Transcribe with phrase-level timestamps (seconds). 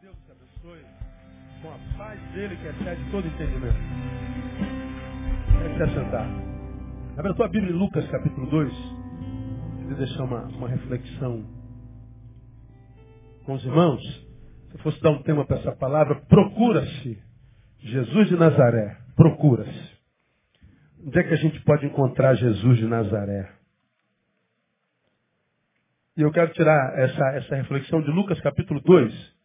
[0.00, 0.84] Deus te abençoe
[1.60, 3.78] com a paz dele que excede todo entendimento.
[5.64, 6.28] É se assentar.
[7.18, 8.72] Abra a tua Bíblia em Lucas capítulo 2.
[9.78, 11.44] Queria deixar uma, uma reflexão
[13.44, 14.00] com os irmãos.
[14.68, 17.20] Se eu fosse dar um tema para essa palavra, procura-se.
[17.80, 19.98] Jesus de Nazaré, procura-se.
[21.04, 23.50] Onde é que a gente pode encontrar Jesus de Nazaré?
[26.16, 29.37] E eu quero tirar essa, essa reflexão de Lucas capítulo 2.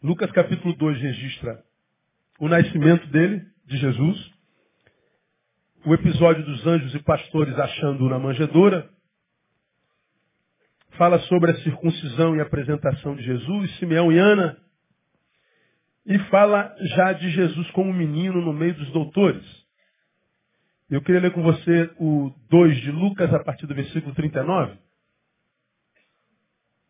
[0.00, 1.60] Lucas capítulo 2 registra
[2.38, 4.30] o nascimento dele, de Jesus,
[5.84, 8.88] o episódio dos anjos e pastores achando-o na manjedoura,
[10.90, 14.56] fala sobre a circuncisão e apresentação de Jesus, Simeão e Ana,
[16.06, 19.44] e fala já de Jesus como menino no meio dos doutores.
[20.88, 24.78] Eu queria ler com você o 2 de Lucas, a partir do versículo 39,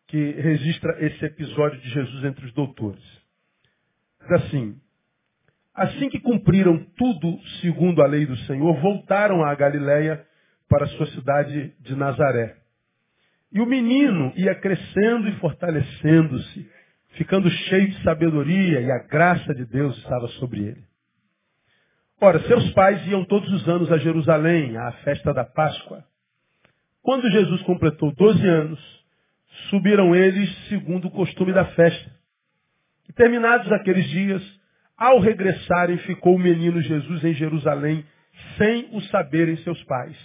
[0.09, 3.03] que registra esse episódio de Jesus entre os doutores.
[4.21, 4.75] Diz assim,
[5.73, 10.25] assim que cumpriram tudo segundo a lei do Senhor, voltaram à Galiléia
[10.67, 12.57] para sua cidade de Nazaré.
[13.51, 16.69] E o menino ia crescendo e fortalecendo-se,
[17.11, 20.83] ficando cheio de sabedoria, e a graça de Deus estava sobre ele.
[22.19, 26.03] Ora, seus pais iam todos os anos a Jerusalém, à festa da Páscoa.
[27.01, 28.98] Quando Jesus completou 12 anos,
[29.69, 32.11] subiram eles segundo o costume da festa.
[33.07, 34.41] E terminados aqueles dias,
[34.97, 38.05] ao regressarem, ficou o menino Jesus em Jerusalém,
[38.57, 40.17] sem o saberem seus pais.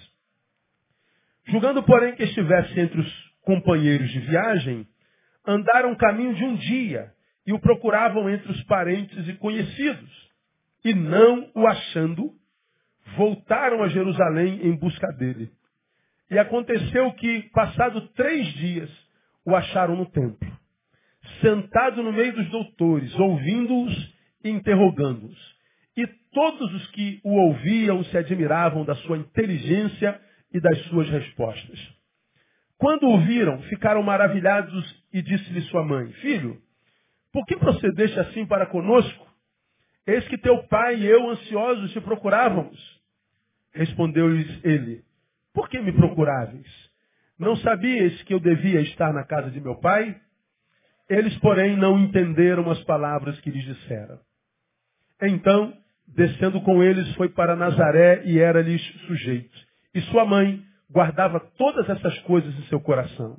[1.46, 4.86] Julgando, porém, que estivesse entre os companheiros de viagem,
[5.46, 7.12] andaram caminho de um dia
[7.46, 10.32] e o procuravam entre os parentes e conhecidos.
[10.84, 12.32] E não o achando,
[13.16, 15.50] voltaram a Jerusalém em busca dele.
[16.30, 18.90] E aconteceu que, passado três dias,
[19.44, 20.50] o acharam no templo,
[21.40, 25.54] sentado no meio dos doutores, ouvindo-os e interrogando-os.
[25.96, 30.20] E todos os que o ouviam se admiravam da sua inteligência
[30.52, 31.78] e das suas respostas.
[32.78, 36.60] Quando o viram, ficaram maravilhados e disse-lhe sua mãe, Filho,
[37.33, 39.27] por que procedeste assim para conosco?
[40.06, 42.78] Eis que teu pai e eu ansiosos te procurávamos.
[43.72, 45.02] Respondeu-lhes ele,
[45.52, 46.93] por que me procuráveis?
[47.39, 50.17] Não sabias que eu devia estar na casa de meu pai?
[51.08, 54.18] Eles, porém, não entenderam as palavras que lhes disseram.
[55.20, 55.72] Então,
[56.08, 59.56] descendo com eles, foi para Nazaré e era-lhes sujeito.
[59.95, 63.36] E sua mãe guardava todas essas coisas em seu coração.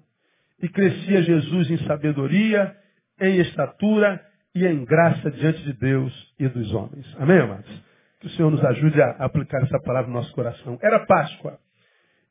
[0.62, 2.76] E crescia Jesus em sabedoria,
[3.20, 4.22] em estatura
[4.54, 7.06] e em graça diante de Deus e dos homens.
[7.20, 7.84] Amém, amados?
[8.20, 10.78] Que o Senhor nos ajude a aplicar essa palavra no nosso coração.
[10.82, 11.60] Era Páscoa.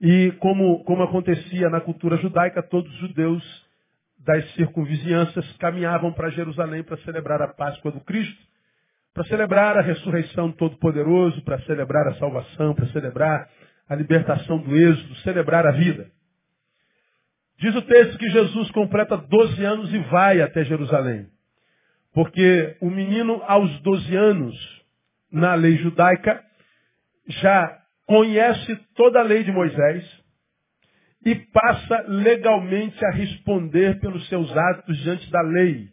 [0.06, 3.42] E como, como acontecia na cultura judaica, todos os judeus
[4.18, 8.38] das circunvizinhanças caminhavam para Jerusalém para celebrar a Páscoa do Cristo,
[9.14, 13.48] para celebrar a ressurreição do Todo-Poderoso, para celebrar a salvação, para celebrar
[13.88, 16.10] a libertação do êxodo, celebrar a vida.
[17.58, 21.28] Diz o texto que Jesus completa 12 anos e vai até Jerusalém.
[22.12, 24.84] Porque o menino, aos 12 anos,
[25.32, 26.44] na lei judaica,
[27.26, 30.24] já conhece toda a lei de Moisés
[31.24, 35.88] e passa legalmente a responder pelos seus atos diante da lei.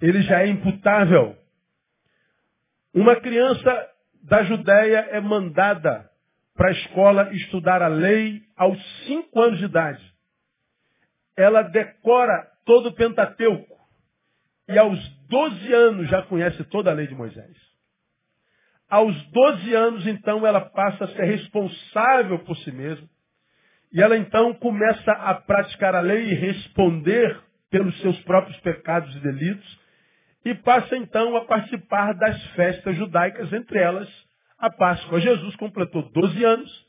[0.00, 1.36] Ele já é imputável.
[2.92, 3.88] Uma criança
[4.24, 6.10] da Judéia é mandada
[6.54, 10.14] para a escola estudar a lei aos cinco anos de idade.
[11.36, 13.78] Ela decora todo o Pentateuco.
[14.68, 14.98] E aos
[15.28, 17.67] 12 anos já conhece toda a lei de Moisés.
[18.88, 23.06] Aos 12 anos, então, ela passa a ser responsável por si mesma.
[23.92, 27.38] E ela, então, começa a praticar a lei e responder
[27.70, 29.80] pelos seus próprios pecados e delitos.
[30.44, 34.08] E passa, então, a participar das festas judaicas, entre elas
[34.58, 35.20] a Páscoa.
[35.20, 36.88] Jesus completou 12 anos.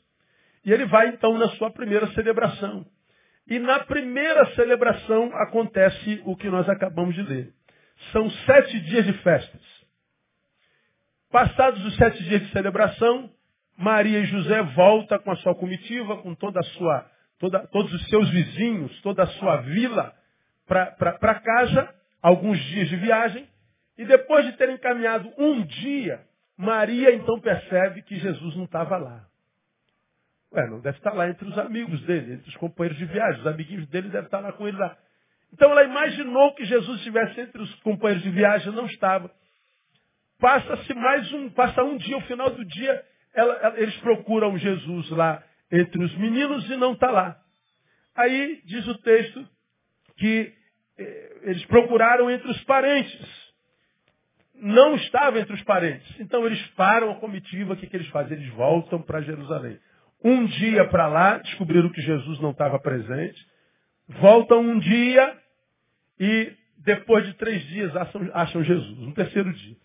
[0.64, 2.86] E ele vai, então, na sua primeira celebração.
[3.46, 7.52] E na primeira celebração acontece o que nós acabamos de ler.
[8.12, 9.79] São sete dias de festas.
[11.30, 13.30] Passados os sete dias de celebração,
[13.76, 18.08] Maria e José voltam com a sua comitiva, com toda a sua, toda, todos os
[18.08, 20.12] seus vizinhos, toda a sua vila,
[20.66, 23.48] para casa, alguns dias de viagem,
[23.96, 26.20] e depois de terem caminhado um dia,
[26.56, 29.24] Maria então percebe que Jesus não estava lá.
[30.52, 33.46] Ué, não deve estar lá entre os amigos dele, entre os companheiros de viagem, os
[33.46, 34.96] amiguinhos dele devem estar lá com ele lá.
[35.52, 39.30] Então ela imaginou que Jesus estivesse entre os companheiros de viagem, não estava.
[40.40, 43.04] Passa-se mais um, passa um dia, o final do dia,
[43.34, 47.38] ela, ela, eles procuram Jesus lá entre os meninos e não está lá.
[48.16, 49.46] Aí diz o texto
[50.16, 50.52] que
[50.98, 53.50] eh, eles procuraram entre os parentes.
[54.54, 56.20] Não estava entre os parentes.
[56.20, 58.36] Então eles param a comitiva, o que, que eles fazem?
[58.36, 59.78] Eles voltam para Jerusalém.
[60.22, 63.40] Um dia para lá, descobriram que Jesus não estava presente.
[64.08, 65.38] Voltam um dia
[66.18, 69.76] e depois de três dias acham, acham Jesus, no terceiro dia.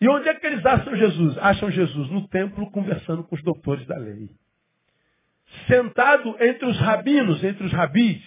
[0.00, 1.38] E onde é que eles acham Jesus?
[1.38, 4.30] Acham Jesus no templo conversando com os doutores da lei.
[5.66, 8.22] Sentado entre os rabinos, entre os rabis,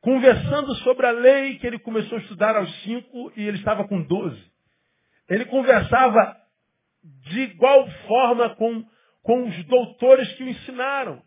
[0.00, 4.02] conversando sobre a lei que ele começou a estudar aos cinco e ele estava com
[4.02, 4.42] doze.
[5.28, 6.36] Ele conversava
[7.02, 8.84] de igual forma com,
[9.22, 11.22] com os doutores que o ensinaram,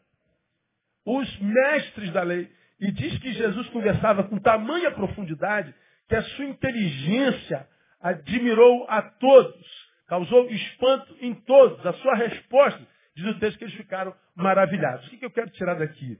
[1.05, 2.51] os mestres da lei.
[2.79, 5.73] E diz que Jesus conversava com tamanha profundidade
[6.09, 7.67] que a sua inteligência
[8.05, 11.83] admirou a todos, causou espanto em todos.
[11.83, 15.07] A sua resposta, diz o texto que eles ficaram maravilhados.
[15.07, 16.19] O que eu quero tirar daqui?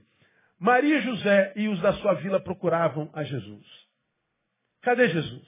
[0.58, 3.64] Maria, José e os da sua vila procuravam a Jesus.
[4.82, 5.46] Cadê Jesus?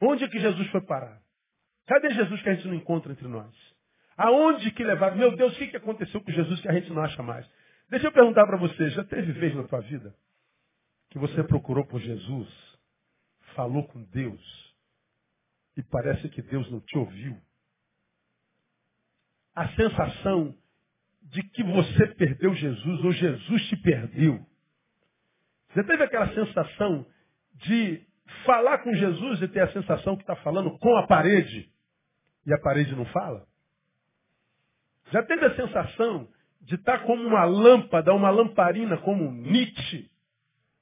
[0.00, 1.20] Onde é que Jesus foi parar?
[1.86, 3.52] Cadê Jesus que a gente não encontra entre nós?
[4.16, 5.16] Aonde que levaram?
[5.16, 7.44] Meu Deus, o que aconteceu com Jesus que a gente não acha mais?
[7.90, 10.14] Deixa eu perguntar para você, já teve vez na tua vida
[11.10, 12.67] que você procurou por Jesus,
[13.58, 14.40] falou com Deus
[15.76, 17.36] e parece que Deus não te ouviu?
[19.52, 20.56] A sensação
[21.22, 24.46] de que você perdeu Jesus ou Jesus te perdeu.
[25.70, 27.04] Você teve aquela sensação
[27.54, 28.06] de
[28.46, 31.68] falar com Jesus e ter a sensação que está falando com a parede
[32.46, 33.44] e a parede não fala?
[35.10, 36.28] Já teve a sensação
[36.60, 40.08] de estar como uma lâmpada, uma lamparina, como Nietzsche,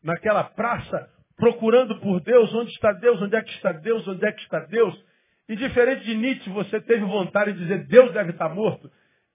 [0.02, 4.32] naquela praça, procurando por Deus, onde está Deus, onde é que está Deus, onde é
[4.32, 4.98] que está Deus.
[5.48, 8.90] E diferente de Nietzsche, você teve vontade de dizer, Deus deve estar morto,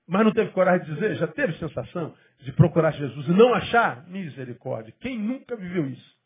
[0.08, 4.08] mas não teve coragem de dizer, já teve sensação de procurar Jesus e não achar?
[4.08, 4.94] Misericórdia.
[5.00, 6.18] Quem nunca viveu isso?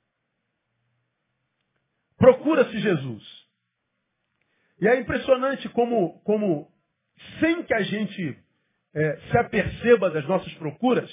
[2.18, 3.46] Procura-se Jesus.
[4.80, 6.72] E é impressionante como, como,
[7.40, 8.38] sem que a gente
[8.94, 11.12] é, se aperceba das nossas procuras,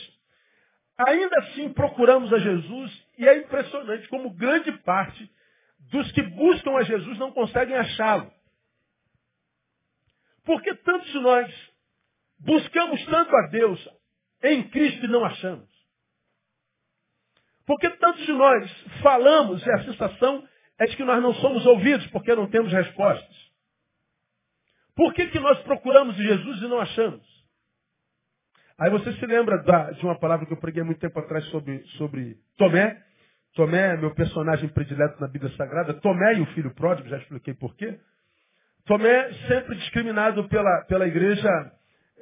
[0.98, 5.30] ainda assim procuramos a Jesus e é impressionante como grande parte
[5.90, 8.32] dos que buscam a Jesus não conseguem achá-lo.
[10.44, 11.72] Porque tantos de nós
[12.38, 13.88] buscamos tanto a Deus
[14.42, 15.70] em Cristo e não achamos?
[17.66, 18.70] Porque tantos de nós
[19.02, 20.46] falamos e a sensação
[20.78, 23.52] é de que nós não somos ouvidos porque não temos respostas.
[24.94, 27.31] Por que, que nós procuramos Jesus e não achamos?
[28.82, 31.84] Aí você se lembra da, de uma palavra que eu preguei muito tempo atrás sobre,
[31.98, 32.96] sobre Tomé.
[33.54, 35.94] Tomé é meu personagem predileto na Bíblia Sagrada.
[35.94, 37.96] Tomé e o filho pródigo, já expliquei por quê.
[38.84, 41.48] Tomé sempre discriminado pela, pela igreja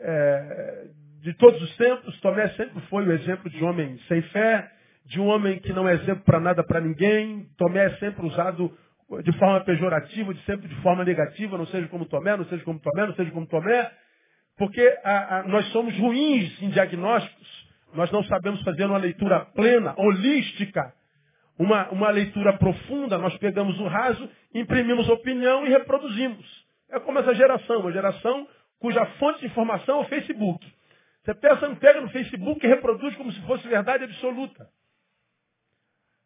[0.01, 0.85] é,
[1.23, 2.21] de todos os tempos.
[2.21, 4.71] Tomé sempre foi o exemplo de homem sem fé,
[5.07, 7.49] de um homem que não é exemplo para nada para ninguém.
[7.57, 8.71] Tomé é sempre usado
[9.25, 12.79] de forma pejorativa, de sempre de forma negativa, não seja como Tomé, não seja como
[12.81, 13.91] Tomé, não seja como Tomé.
[14.61, 19.95] Porque a, a, nós somos ruins em diagnósticos, nós não sabemos fazer uma leitura plena,
[19.97, 20.93] holística,
[21.59, 26.47] uma, uma leitura profunda, nós pegamos o raso, imprimimos opinião e reproduzimos.
[26.91, 28.47] É como essa geração, uma geração
[28.79, 30.71] cuja fonte de informação é o Facebook.
[31.25, 34.69] Você pensa, pega no Facebook e reproduz como se fosse verdade absoluta.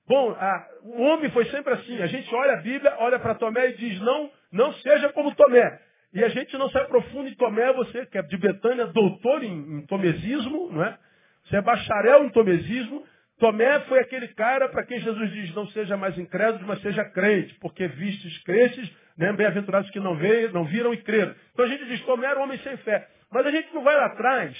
[0.08, 2.02] Bom, a, o homem foi sempre assim.
[2.02, 5.83] A gente olha a Bíblia, olha para Tomé e diz, não, não seja como Tomé.
[6.14, 9.78] E a gente não se aprofunda em Tomé, você que é de Betânia, doutor em,
[9.78, 10.96] em tomesismo, não é?
[11.44, 13.04] Você é bacharel em tomesismo.
[13.38, 17.54] Tomé foi aquele cara para quem Jesus diz, não seja mais incrédulo, mas seja crente,
[17.60, 21.34] porque vistes crentes, né, bem-aventurados que não veio, não viram e creram.
[21.52, 23.08] Então a gente diz, Tomé era um homem sem fé.
[23.32, 24.56] Mas a gente não vai lá atrás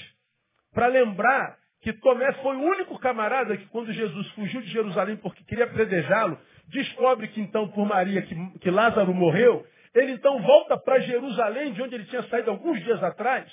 [0.75, 5.45] para lembrar que Tomé foi o único camarada que, quando Jesus fugiu de Jerusalém porque
[5.45, 11.01] queria predejá-lo, descobre que então, por Maria, que, que Lázaro morreu, ele então volta para
[11.01, 13.51] Jerusalém, de onde ele tinha saído alguns dias atrás,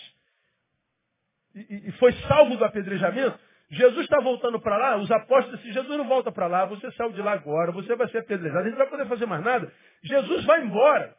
[1.54, 3.38] e, e foi salvo do apedrejamento.
[3.70, 7.12] Jesus está voltando para lá, os apóstolos dizem, Jesus não volta para lá, você saiu
[7.12, 9.72] de lá agora, você vai ser apedrejado, gente não vai poder fazer mais nada.
[10.04, 11.16] Jesus vai embora.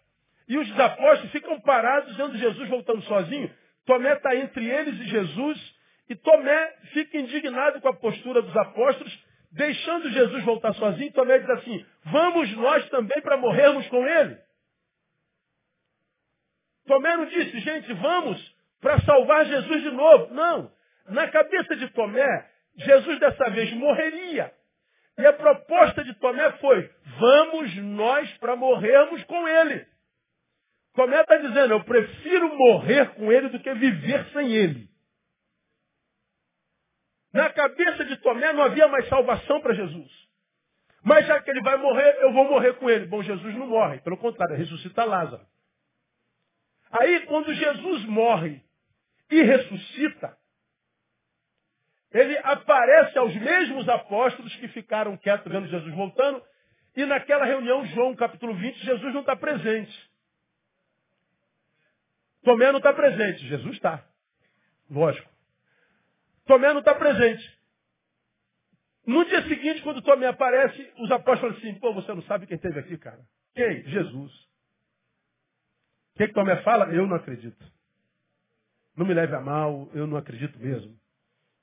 [0.49, 3.51] E os apóstolos ficam parados, vendo Jesus voltando sozinho.
[3.87, 5.77] Tomé está entre eles e Jesus,
[6.11, 9.19] e Tomé fica indignado com a postura dos apóstolos,
[9.51, 11.13] deixando Jesus voltar sozinho.
[11.13, 14.37] Tomé diz assim, vamos nós também para morrermos com ele.
[16.87, 20.35] Tomé não disse, gente, vamos para salvar Jesus de novo.
[20.35, 20.73] Não.
[21.09, 24.53] Na cabeça de Tomé, Jesus dessa vez morreria.
[25.19, 29.87] E a proposta de Tomé foi, vamos nós para morrermos com ele.
[30.95, 34.89] Tomé está dizendo, eu prefiro morrer com ele do que viver sem ele.
[37.33, 40.11] Na cabeça de Tomé não havia mais salvação para Jesus.
[41.03, 43.07] Mas já que ele vai morrer, eu vou morrer com ele.
[43.07, 45.45] Bom, Jesus não morre, pelo contrário, ressuscita Lázaro.
[46.93, 48.63] Aí, quando Jesus morre
[49.31, 50.37] e ressuscita,
[52.13, 56.43] ele aparece aos mesmos apóstolos que ficaram quietos vendo Jesus voltando,
[56.95, 60.13] e naquela reunião, João capítulo 20, Jesus não está presente.
[62.43, 64.05] Tomé não está presente, Jesus está.
[64.91, 65.31] Lógico.
[66.45, 67.59] Tomé não está presente.
[69.07, 72.79] No dia seguinte, quando Tomé aparece, os apóstolos assim, pô, você não sabe quem esteve
[72.79, 73.21] aqui, cara.
[73.55, 73.83] Quem?
[73.85, 74.52] Jesus.
[76.15, 76.87] O que, que Tomé fala?
[76.93, 77.65] Eu não acredito.
[78.97, 80.95] Não me leve a mal, eu não acredito mesmo.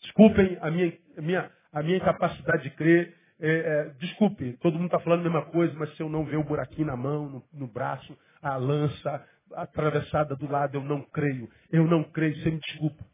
[0.01, 3.15] Desculpem a minha, a minha, a minha incapacidade de crer.
[3.41, 6.37] É, é, desculpe, todo mundo está falando a mesma coisa, mas se eu não ver
[6.37, 11.49] o buraquinho na mão, no, no braço, a lança atravessada do lado, eu não creio.
[11.71, 13.05] Eu não creio, você me desculpa.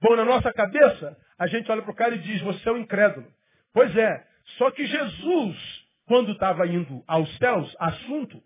[0.00, 2.78] Bom, na nossa cabeça, a gente olha para o cara e diz, você é um
[2.78, 3.26] incrédulo.
[3.72, 4.26] Pois é,
[4.58, 8.42] só que Jesus, quando estava indo aos céus, assunto,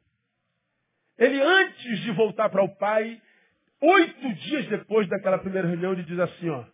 [1.21, 3.21] ele antes de voltar para o Pai,
[3.81, 6.65] oito dias depois daquela primeira reunião, ele diz assim, ó,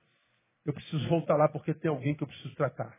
[0.65, 2.97] eu preciso voltar lá porque tem alguém que eu preciso tratar.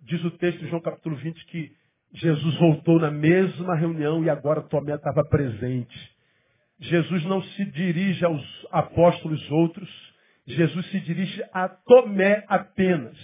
[0.00, 1.76] Diz o texto de João capítulo 20 que
[2.14, 6.16] Jesus voltou na mesma reunião e agora Tomé estava presente.
[6.78, 9.90] Jesus não se dirige aos apóstolos outros,
[10.46, 13.16] Jesus se dirige a Tomé apenas.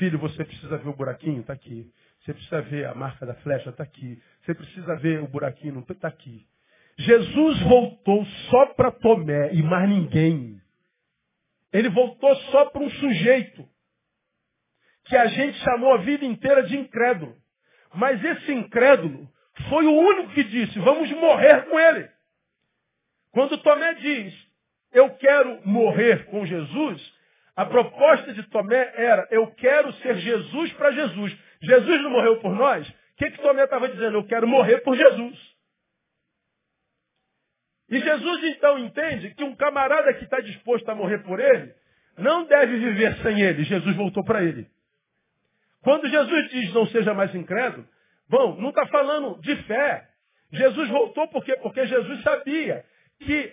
[0.00, 1.40] Filho, você precisa ver o buraquinho?
[1.42, 1.92] Está aqui.
[2.20, 3.70] Você precisa ver a marca da flecha?
[3.70, 4.20] Está aqui.
[4.42, 5.78] Você precisa ver o buraquinho?
[5.88, 6.44] Está aqui.
[6.98, 10.60] Jesus voltou só para Tomé e mais ninguém.
[11.72, 13.68] Ele voltou só para um sujeito
[15.04, 17.36] que a gente chamou a vida inteira de incrédulo.
[17.94, 19.28] Mas esse incrédulo
[19.68, 22.08] foi o único que disse, vamos morrer com ele.
[23.30, 24.34] Quando Tomé diz,
[24.92, 27.14] eu quero morrer com Jesus,
[27.54, 31.36] a proposta de Tomé era, eu quero ser Jesus para Jesus.
[31.60, 32.88] Jesus não morreu por nós?
[32.88, 34.16] O que, que Tomé estava dizendo?
[34.16, 35.55] Eu quero morrer por Jesus.
[37.88, 41.72] E Jesus então entende que um camarada que está disposto a morrer por ele,
[42.18, 43.64] não deve viver sem ele.
[43.64, 44.66] Jesus voltou para ele.
[45.82, 47.86] Quando Jesus diz não seja mais incrédulo,
[48.28, 50.08] bom, não está falando de fé.
[50.50, 51.56] Jesus voltou por quê?
[51.62, 52.84] Porque Jesus sabia
[53.20, 53.52] que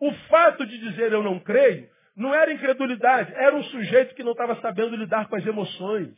[0.00, 4.32] o fato de dizer eu não creio não era incredulidade, era um sujeito que não
[4.32, 6.14] estava sabendo lidar com as emoções.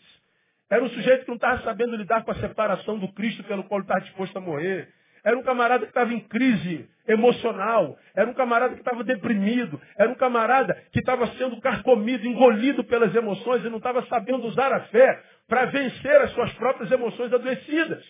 [0.69, 3.81] Era um sujeito que não estava sabendo lidar com a separação do Cristo pelo qual
[3.81, 4.93] estava disposto a morrer.
[5.27, 7.99] Era um camarada que estava em crise emocional.
[8.15, 9.83] Era um camarada que estava deprimido.
[9.99, 14.73] Era um camarada que estava sendo carcomido, engolido pelas emoções e não estava sabendo usar
[14.73, 18.05] a fé para vencer as suas próprias emoções adoecidas.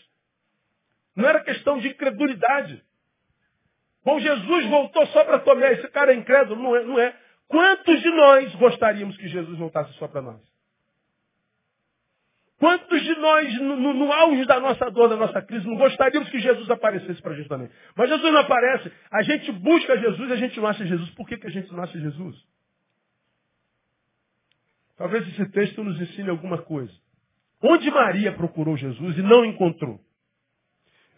[1.16, 2.84] Não era questão de incredulidade.
[4.04, 5.72] Bom, Jesus voltou só para Tomé.
[5.72, 6.62] Esse cara é incrédulo?
[6.62, 7.16] Não é, não é.
[7.48, 10.45] Quantos de nós gostaríamos que Jesus voltasse só para nós?
[12.58, 16.38] Quantos de nós, no, no, auge da nossa dor, da nossa crise, não gostaríamos que
[16.38, 17.68] Jesus aparecesse para a gente também?
[17.94, 18.90] Mas Jesus não aparece.
[19.10, 21.10] A gente busca Jesus e a gente não acha Jesus.
[21.10, 22.36] Por que, que a gente não acha Jesus?
[24.96, 26.92] Talvez esse texto nos ensine alguma coisa.
[27.62, 30.00] Onde Maria procurou Jesus e não encontrou?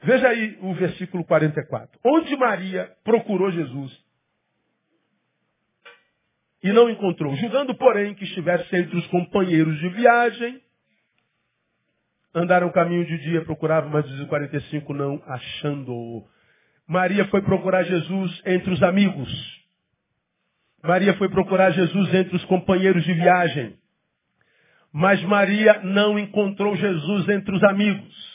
[0.02, 2.00] Veja aí o versículo 44.
[2.04, 3.96] Onde Maria procurou Jesus
[6.62, 10.60] e não encontrou, julgando, porém, que estivesse entre os companheiros de viagem,
[12.34, 16.24] Andaram caminho de dia, procuravam, mas os 45 não achando.
[16.86, 19.58] Maria foi procurar Jesus entre os amigos.
[20.82, 23.76] Maria foi procurar Jesus entre os companheiros de viagem.
[24.92, 28.28] Mas Maria não encontrou Jesus entre os amigos.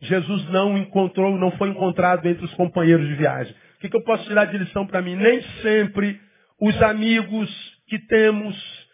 [0.00, 3.54] Jesus não encontrou, não foi encontrado entre os companheiros de viagem.
[3.76, 5.16] O que, que eu posso tirar de lição para mim?
[5.16, 6.20] Nem sempre
[6.60, 7.48] os amigos
[7.88, 8.88] que temos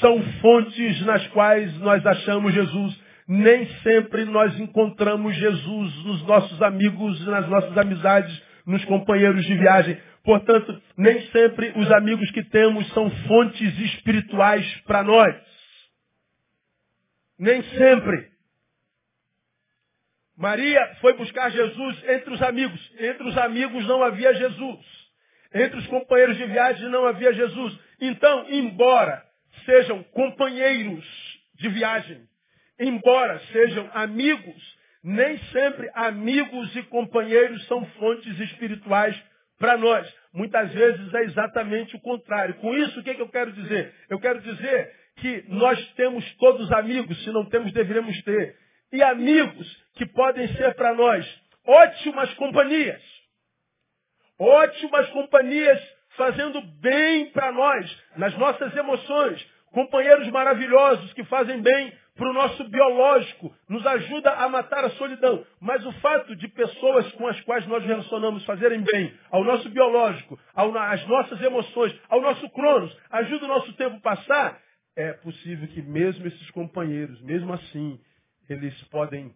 [0.00, 3.03] são fontes nas quais nós achamos Jesus.
[3.26, 9.98] Nem sempre nós encontramos Jesus nos nossos amigos, nas nossas amizades, nos companheiros de viagem.
[10.22, 15.34] Portanto, nem sempre os amigos que temos são fontes espirituais para nós.
[17.38, 18.32] Nem sempre.
[20.36, 22.92] Maria foi buscar Jesus entre os amigos.
[22.98, 25.04] Entre os amigos não havia Jesus.
[25.54, 27.78] Entre os companheiros de viagem não havia Jesus.
[28.00, 29.22] Então, embora
[29.64, 31.04] sejam companheiros
[31.54, 32.26] de viagem,
[32.78, 39.20] embora sejam amigos, nem sempre amigos e companheiros são fontes espirituais
[39.58, 40.12] para nós.
[40.32, 42.54] Muitas vezes é exatamente o contrário.
[42.56, 43.94] Com isso, o que, é que eu quero dizer?
[44.08, 48.56] Eu quero dizer que nós temos todos amigos, se não temos, deveremos ter.
[48.92, 51.24] E amigos que podem ser para nós
[51.66, 53.02] ótimas companhias.
[54.38, 55.80] Ótimas companhias
[56.16, 59.44] fazendo bem para nós, nas nossas emoções.
[59.72, 65.44] Companheiros maravilhosos que fazem bem para o nosso biológico, nos ajuda a matar a solidão.
[65.60, 70.38] Mas o fato de pessoas com as quais nós relacionamos fazerem bem ao nosso biológico,
[70.54, 74.60] às nossas emoções, ao nosso cronos, ajuda o nosso tempo passar,
[74.96, 78.00] é possível que mesmo esses companheiros, mesmo assim,
[78.48, 79.34] eles podem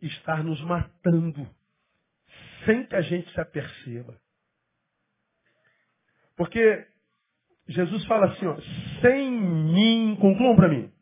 [0.00, 1.46] estar nos matando
[2.64, 4.18] sem que a gente se aperceba.
[6.36, 6.86] Porque
[7.68, 8.56] Jesus fala assim, ó,
[9.02, 10.95] sem mim, concluam para mim.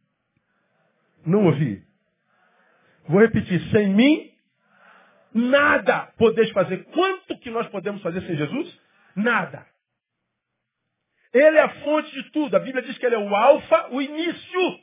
[1.27, 1.83] Não ouvi.
[3.07, 4.31] Vou repetir, sem mim,
[5.33, 6.85] nada podeis fazer.
[6.85, 8.81] Quanto que nós podemos fazer sem Jesus?
[9.17, 9.67] Nada.
[11.33, 12.57] Ele é a fonte de tudo.
[12.57, 14.79] A Bíblia diz que ele é o alfa, o início.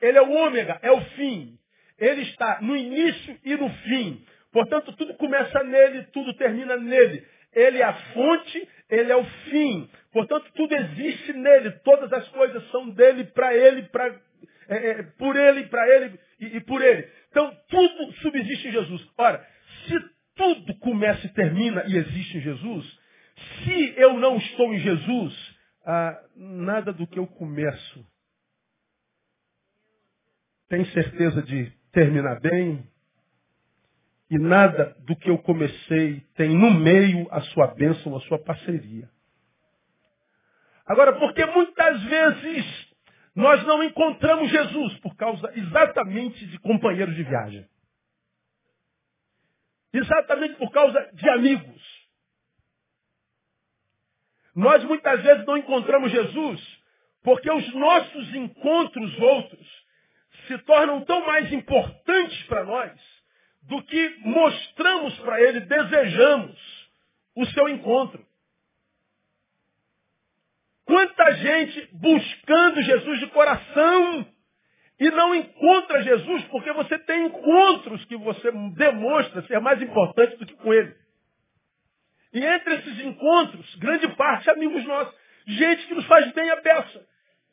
[0.00, 1.58] Ele é o ômega, é o fim.
[1.98, 4.24] Ele está no início e no fim.
[4.52, 7.26] Portanto, tudo começa nele, tudo termina nele.
[7.52, 9.90] Ele é a fonte, ele é o fim.
[10.12, 11.72] Portanto, tudo existe nele.
[11.82, 14.14] Todas as coisas são dele, para ele, pra,
[14.68, 17.08] é, é, por ele, para ele e, e por ele.
[17.30, 19.08] Então, tudo subsiste em Jesus.
[19.16, 19.44] Ora,
[19.86, 19.98] se
[20.34, 22.98] tudo começa e termina e existe em Jesus,
[23.64, 28.06] se eu não estou em Jesus, ah, nada do que eu começo
[30.68, 32.86] tem certeza de terminar bem,
[34.30, 39.08] e nada do que eu comecei tem no meio a sua bênção, a sua parceria.
[40.86, 42.87] Agora, porque muitas vezes
[43.38, 47.68] nós não encontramos Jesus por causa exatamente de companheiros de viagem.
[49.92, 52.08] Exatamente por causa de amigos.
[54.56, 56.82] Nós muitas vezes não encontramos Jesus
[57.22, 59.86] porque os nossos encontros outros
[60.48, 63.00] se tornam tão mais importantes para nós
[63.62, 66.90] do que mostramos para ele, desejamos
[67.36, 68.26] o seu encontro.
[71.38, 74.26] Gente buscando Jesus de coração
[75.00, 80.46] e não encontra Jesus porque você tem encontros que você demonstra ser mais importante do
[80.46, 80.94] que com ele.
[82.32, 85.14] E entre esses encontros, grande parte amigos nossos,
[85.46, 87.06] gente que nos faz bem a beça.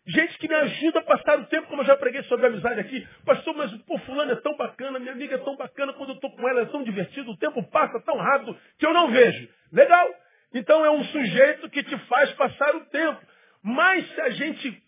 [0.07, 3.07] Gente que me ajuda a passar o tempo, como eu já preguei sobre amizade aqui.
[3.25, 6.29] Pastor, mas pô, fulano é tão bacana, minha amiga é tão bacana, quando eu estou
[6.31, 9.49] com ela é tão divertido, o tempo passa tão rápido que eu não vejo.
[9.73, 10.07] Legal.
[10.53, 13.19] Então é um sujeito que te faz passar o tempo.
[13.65, 14.83] Mas se a gente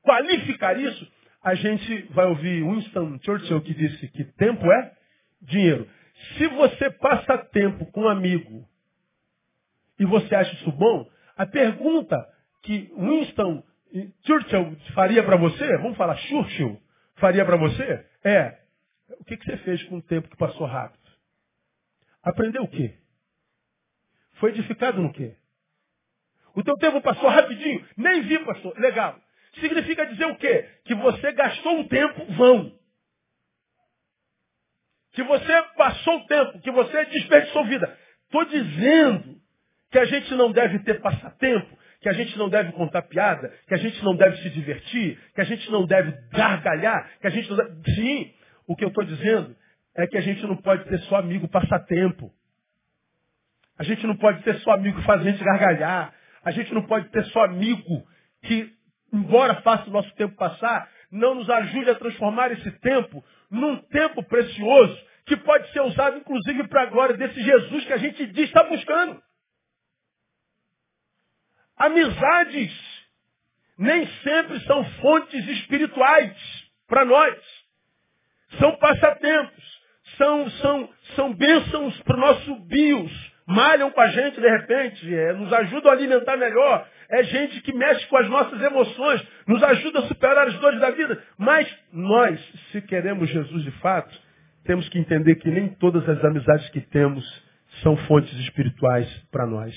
[0.00, 4.96] qualificar isso, a gente vai ouvir Winston Churchill que disse que tempo é
[5.42, 5.86] dinheiro.
[6.38, 8.66] Se você passa tempo com um amigo
[9.98, 12.16] e você acha isso bom, a pergunta
[12.62, 13.62] que Winston
[14.24, 16.80] Churchill faria para você, vamos falar Churchill,
[17.16, 18.58] faria para você, é,
[19.20, 20.98] o que, que você fez com o tempo que passou rápido?
[22.22, 22.94] Aprendeu o quê?
[24.36, 25.36] Foi edificado no quê?
[26.54, 27.84] O teu tempo passou rapidinho?
[27.96, 28.78] Nem vi, pastor.
[28.78, 29.18] Legal.
[29.60, 30.68] Significa dizer o quê?
[30.84, 32.72] Que você gastou um tempo vão.
[35.12, 37.98] Que você passou o tempo, que você desperdiçou vida.
[38.24, 39.36] Estou dizendo
[39.90, 43.74] que a gente não deve ter passatempo que a gente não deve contar piada, que
[43.74, 47.50] a gente não deve se divertir, que a gente não deve gargalhar, que a gente
[47.50, 47.94] não deve...
[47.94, 48.32] Sim,
[48.66, 49.56] o que eu estou dizendo
[49.96, 52.32] é que a gente não pode ter só amigo passatempo.
[53.76, 56.14] A gente não pode ter só amigo que faz a gente gargalhar.
[56.48, 58.08] A gente não pode ter só amigo
[58.42, 58.72] que,
[59.12, 64.22] embora faça o nosso tempo passar, não nos ajude a transformar esse tempo num tempo
[64.22, 68.46] precioso que pode ser usado inclusive para a glória desse Jesus que a gente diz
[68.46, 69.22] estar buscando.
[71.76, 72.72] Amizades
[73.76, 76.34] nem sempre são fontes espirituais
[76.86, 77.38] para nós.
[78.58, 79.82] São passatempos,
[80.16, 83.12] são, são, são bênçãos para o nosso bios.
[83.48, 86.86] Malham com a gente de repente, é, nos ajudam a alimentar melhor.
[87.08, 90.90] É gente que mexe com as nossas emoções, nos ajuda a superar as dores da
[90.90, 91.18] vida.
[91.38, 92.38] Mas nós,
[92.70, 94.14] se queremos Jesus de fato,
[94.64, 97.24] temos que entender que nem todas as amizades que temos
[97.82, 99.74] são fontes espirituais para nós.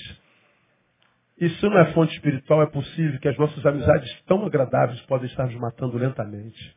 [1.40, 5.28] E se não é fonte espiritual, é possível que as nossas amizades tão agradáveis podem
[5.28, 6.76] estar nos matando lentamente.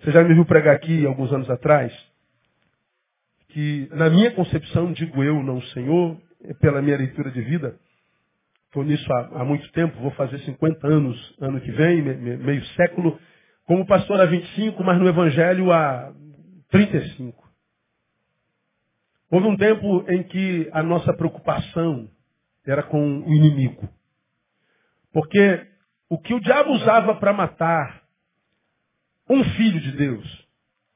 [0.00, 1.92] Você já me viu pregar aqui alguns anos atrás
[3.54, 6.20] que, na minha concepção, digo eu, não o Senhor,
[6.60, 7.78] pela minha leitura de vida,
[8.66, 13.16] estou nisso há, há, muito tempo, vou fazer 50 anos ano que vem, meio século,
[13.64, 16.12] como pastor há 25, mas no Evangelho há
[16.68, 17.48] 35.
[19.30, 22.10] Houve um tempo em que a nossa preocupação
[22.66, 23.88] era com o inimigo.
[25.12, 25.64] Porque
[26.08, 28.02] o que o diabo usava para matar
[29.30, 30.48] um filho de Deus,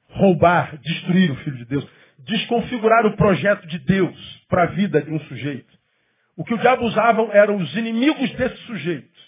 [0.09, 1.88] roubar, destruir o filho de Deus,
[2.29, 5.77] desconfigurar o projeto de Deus para a vida de um sujeito.
[6.37, 9.19] O que o diabo usava eram os inimigos desse sujeito.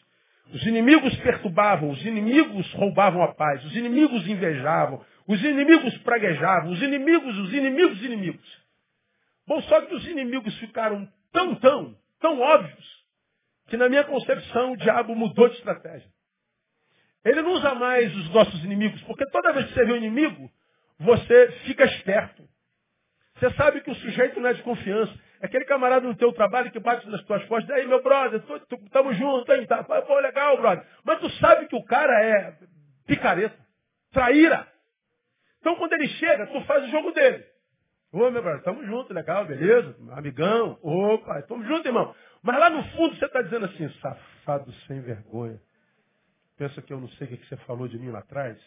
[0.53, 6.83] Os inimigos perturbavam, os inimigos roubavam a paz, os inimigos invejavam, os inimigos praguejavam, os
[6.83, 8.61] inimigos, os inimigos, os inimigos.
[9.47, 13.01] Bom, só que os inimigos ficaram tão, tão, tão óbvios,
[13.69, 16.09] que na minha concepção o diabo mudou de estratégia.
[17.25, 20.51] Ele não usa mais os nossos inimigos, porque toda vez que você vê um inimigo,
[20.99, 22.50] você fica esperto.
[23.41, 25.13] Você sabe que o sujeito não é de confiança.
[25.41, 28.43] É aquele camarada no teu trabalho que bate nas tuas costas, aí meu brother,
[28.85, 29.67] estamos juntos, hein?
[29.67, 30.87] Tá, pô, legal, brother.
[31.03, 32.59] Mas tu sabe que o cara é
[33.07, 33.57] picareta,
[34.13, 34.69] traíra.
[35.59, 37.43] Então quando ele chega, tu faz o jogo dele.
[38.13, 39.97] Ô, meu brother, tamo junto, legal, beleza?
[40.13, 42.15] Amigão, opa, tamo junto, irmão.
[42.43, 45.59] Mas lá no fundo você está dizendo assim, safado sem vergonha.
[46.59, 48.59] Pensa que eu não sei o que você falou de mim lá atrás?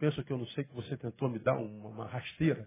[0.00, 2.66] Pensa que eu não sei que você tentou me dar uma, uma rasteira?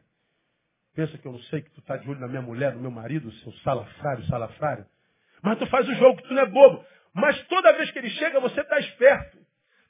[1.00, 2.92] Pensa que eu não sei que tu está de olho na minha mulher, no meu
[2.92, 4.86] marido, seu salafrário, salafrário?
[5.42, 6.84] Mas tu faz o jogo, tu não é bobo.
[7.14, 9.38] Mas toda vez que ele chega, você está esperto.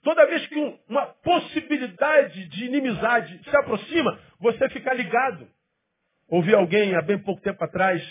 [0.03, 5.47] Toda vez que um, uma possibilidade de inimizade se aproxima, você fica ligado.
[6.27, 8.03] Ouvi alguém há bem pouco tempo atrás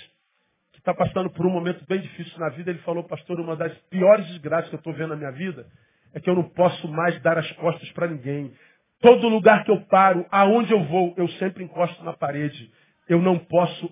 [0.73, 2.73] que está passando por um momento bem difícil na vida.
[2.73, 5.69] Ele falou, pastor, uma das piores desgraças que eu estou vendo na minha vida
[6.13, 8.53] é que eu não posso mais dar as costas para ninguém.
[9.01, 12.69] Todo lugar que eu paro, aonde eu vou, eu sempre encosto na parede.
[13.09, 13.91] Eu não posso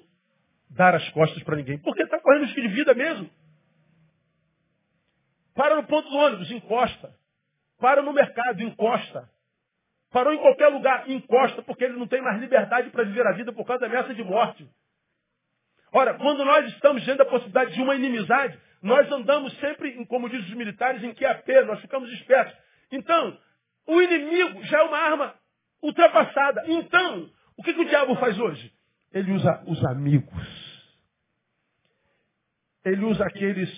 [0.70, 1.78] dar as costas para ninguém.
[1.78, 3.30] Porque está correndo risco de vida mesmo.
[5.54, 7.14] Para no ponto do ônibus, encosta.
[7.78, 9.30] Para no mercado, encosta.
[10.10, 13.52] Parou em qualquer lugar, encosta, porque ele não tem mais liberdade para viver a vida
[13.52, 14.68] por causa da ameaça de morte.
[15.92, 20.46] Ora, quando nós estamos diante da possibilidade de uma inimizade, nós andamos sempre, como dizem
[20.46, 22.56] os militares, em QAP, nós ficamos espertos.
[22.92, 23.38] Então,
[23.86, 25.34] o inimigo já é uma arma
[25.82, 26.64] ultrapassada.
[26.66, 28.72] Então, o que, que o diabo faz hoje?
[29.16, 30.92] Ele usa os amigos.
[32.84, 33.70] Ele usa aqueles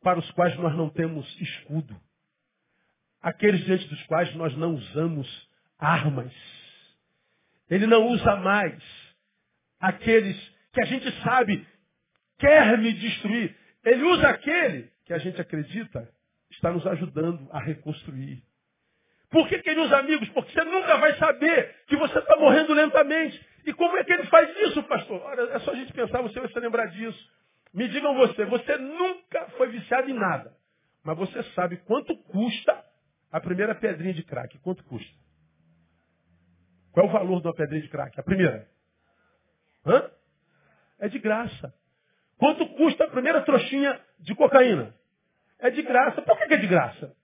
[0.00, 2.00] para os quais nós não temos escudo.
[3.20, 6.32] Aqueles diante dos quais nós não usamos armas.
[7.68, 8.80] Ele não usa mais
[9.80, 10.38] aqueles
[10.72, 11.66] que a gente sabe
[12.38, 13.52] quer me destruir.
[13.84, 16.08] Ele usa aquele que a gente acredita
[16.52, 18.40] está nos ajudando a reconstruir.
[19.28, 20.28] Por que, que ele usa amigos?
[20.28, 23.44] Porque você nunca vai saber que você está morrendo lentamente.
[23.66, 25.20] E como é que ele faz isso, pastor?
[25.22, 27.32] Olha, é só a gente pensar, você vai se lembrar disso.
[27.74, 30.56] Me digam você, você nunca foi viciado em nada.
[31.02, 32.84] Mas você sabe quanto custa
[33.30, 34.56] a primeira pedrinha de crack.
[34.60, 35.12] Quanto custa?
[36.92, 38.18] Qual é o valor de uma pedrinha de crack?
[38.18, 38.68] A primeira?
[39.84, 40.10] Hã?
[41.00, 41.74] É de graça.
[42.38, 44.94] Quanto custa a primeira trouxinha de cocaína?
[45.58, 46.22] É de graça.
[46.22, 47.14] Por que é de graça?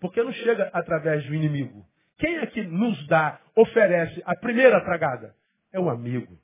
[0.00, 1.84] Porque não chega através do inimigo.
[2.16, 5.34] Quem é que nos dá, oferece a primeira tragada?
[5.72, 6.38] É um amigo.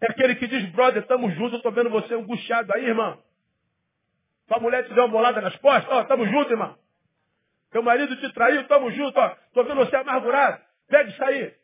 [0.00, 3.22] É aquele que diz, brother, estamos juntos, eu estou vendo você angustiado aí, irmão.
[4.48, 6.76] Tua mulher te deu uma bolada nas costas, ó, estamos juntos, irmão.
[7.70, 9.36] Teu marido te traiu, estamos juntos, ó.
[9.46, 10.62] Estou vendo você amargurado.
[10.88, 11.54] Pega isso aí.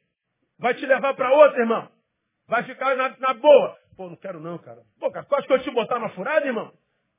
[0.59, 1.91] Vai te levar para outra, irmão.
[2.47, 3.79] Vai ficar na, na, boa.
[3.95, 4.83] Pô, não quero não, cara.
[4.99, 6.73] Pô, cara, quase que eu te botar na furada, irmão?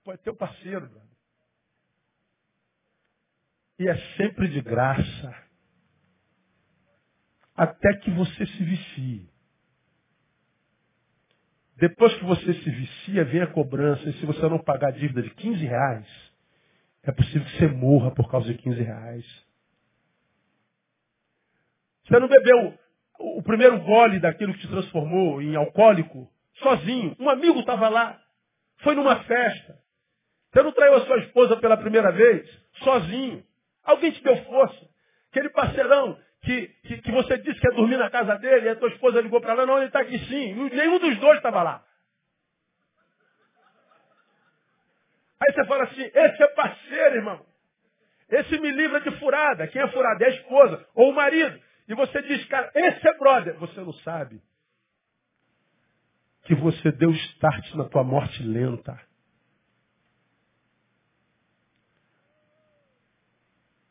[0.04, 1.10] Pô, é teu parceiro, brother.
[3.78, 5.49] E é sempre de graça.
[7.60, 9.30] Até que você se vicie.
[11.76, 14.02] Depois que você se vicia, vem a cobrança.
[14.10, 16.08] E se você não pagar a dívida de 15 reais,
[17.04, 19.26] é possível que você morra por causa de 15 reais.
[22.06, 22.80] Você não bebeu
[23.20, 27.14] o primeiro gole daquilo que te transformou em alcoólico sozinho.
[27.20, 28.18] Um amigo estava lá.
[28.78, 29.78] Foi numa festa.
[30.54, 32.50] Você não traiu a sua esposa pela primeira vez
[32.86, 33.44] sozinho.
[33.84, 34.90] Alguém te deu força.
[35.30, 38.76] Aquele parceirão que, que, que, você disse que ia dormir na casa dele, e a
[38.76, 40.54] tua esposa ligou para lá, não, ele está aqui sim.
[40.54, 41.84] Nenhum dos dois estava lá.
[45.42, 47.46] Aí você fala assim, esse é parceiro, irmão.
[48.30, 49.68] Esse me livra de furada.
[49.68, 50.24] Quem é furada?
[50.24, 51.60] É a esposa ou o marido.
[51.88, 53.58] E você diz, cara, esse é brother.
[53.58, 54.42] Você não sabe
[56.44, 59.00] que você deu start na tua morte lenta.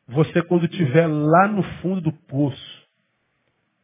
[0.08, 2.88] Você, quando estiver lá no fundo do poço,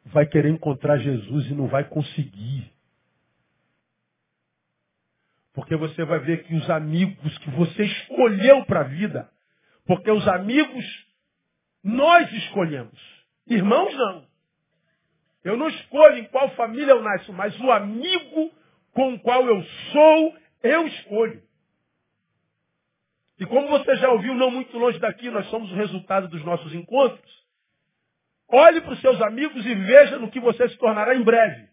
[0.07, 2.73] vai querer encontrar Jesus e não vai conseguir.
[5.53, 9.31] Porque você vai ver que os amigos que você escolheu para a vida,
[9.87, 10.85] porque os amigos
[11.83, 12.99] nós escolhemos.
[13.47, 14.27] Irmãos não.
[15.45, 18.51] Eu não escolho em qual família eu nasço, mas o amigo
[18.95, 21.43] com o qual eu sou, eu escolho.
[23.45, 26.75] E como você já ouviu, não muito longe daqui, nós somos o resultado dos nossos
[26.75, 27.45] encontros.
[28.49, 31.69] Olhe para os seus amigos e veja no que você se tornará em breve.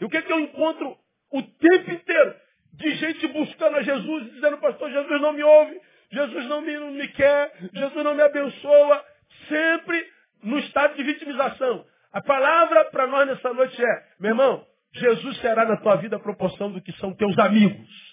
[0.00, 0.96] E o que, é que eu encontro
[1.32, 2.46] o tempo inteiro?
[2.76, 5.80] de gente buscando a Jesus, dizendo, pastor, Jesus não me ouve,
[6.12, 9.04] Jesus não me, não me quer, Jesus não me abençoa,
[9.48, 10.06] sempre
[10.42, 11.84] no estado de vitimização.
[12.12, 16.20] A palavra para nós nessa noite é, meu irmão, Jesus será na tua vida a
[16.20, 18.05] proporção do que são teus amigos.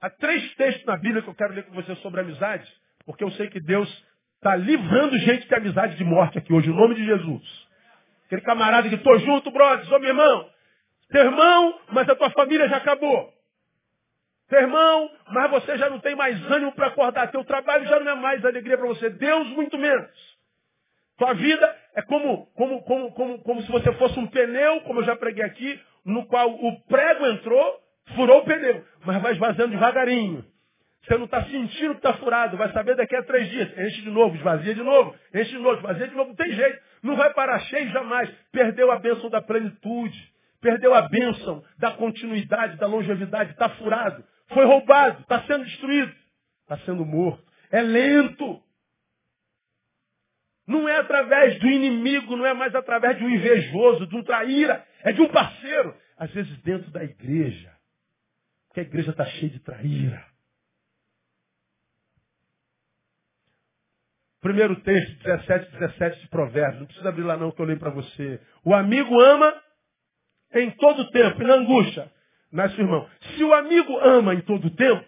[0.00, 2.70] Há três textos na Bíblia que eu quero ler com você sobre amizade,
[3.04, 3.88] porque eu sei que Deus
[4.36, 7.68] está livrando gente de amizade de morte aqui hoje, em nome de Jesus.
[8.26, 10.50] Aquele camarada que estou junto, brother, ô meu irmão,
[11.10, 13.32] teu irmão, mas a tua família já acabou.
[14.48, 17.30] Teu irmão, mas você já não tem mais ânimo para acordar.
[17.30, 19.10] Teu trabalho já não é mais alegria para você.
[19.10, 20.10] Deus, muito menos.
[21.18, 25.04] Tua vida é como, como, como, como, como se você fosse um pneu, como eu
[25.04, 27.80] já preguei aqui, no qual o prego entrou,
[28.14, 30.44] furou o pneu, mas vai esvaziando devagarinho.
[31.04, 33.70] Você não está sentindo que está furado, vai saber daqui a três dias.
[33.78, 36.82] Enche de novo, esvazia de novo, enche de novo, esvazia de novo, não tem jeito.
[37.02, 38.30] Não vai parar cheio jamais.
[38.52, 40.32] Perdeu a bênção da plenitude.
[40.60, 43.52] Perdeu a bênção da continuidade, da longevidade.
[43.52, 44.24] Está furado.
[44.48, 45.20] Foi roubado.
[45.22, 46.12] Está sendo destruído.
[46.62, 47.42] Está sendo morto.
[47.70, 48.60] É lento.
[50.66, 54.84] Não é através do inimigo, não é mais através de um invejoso, de um traíra.
[55.02, 55.94] É de um parceiro.
[56.18, 57.77] Às vezes dentro da igreja.
[58.68, 60.26] Porque a igreja está cheia de traíra.
[64.40, 66.80] Primeiro texto, 17, 17 de Provérbios.
[66.80, 68.40] Não precisa abrir lá não que eu leio para você.
[68.64, 69.62] O amigo ama
[70.54, 72.12] em todo tempo, e na angústia.
[72.50, 73.08] Nasce irmão.
[73.36, 75.04] Se o amigo ama em todo tempo,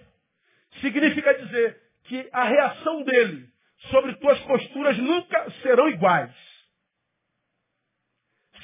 [0.81, 3.49] significa dizer que a reação dele
[3.91, 6.35] sobre tuas posturas nunca serão iguais.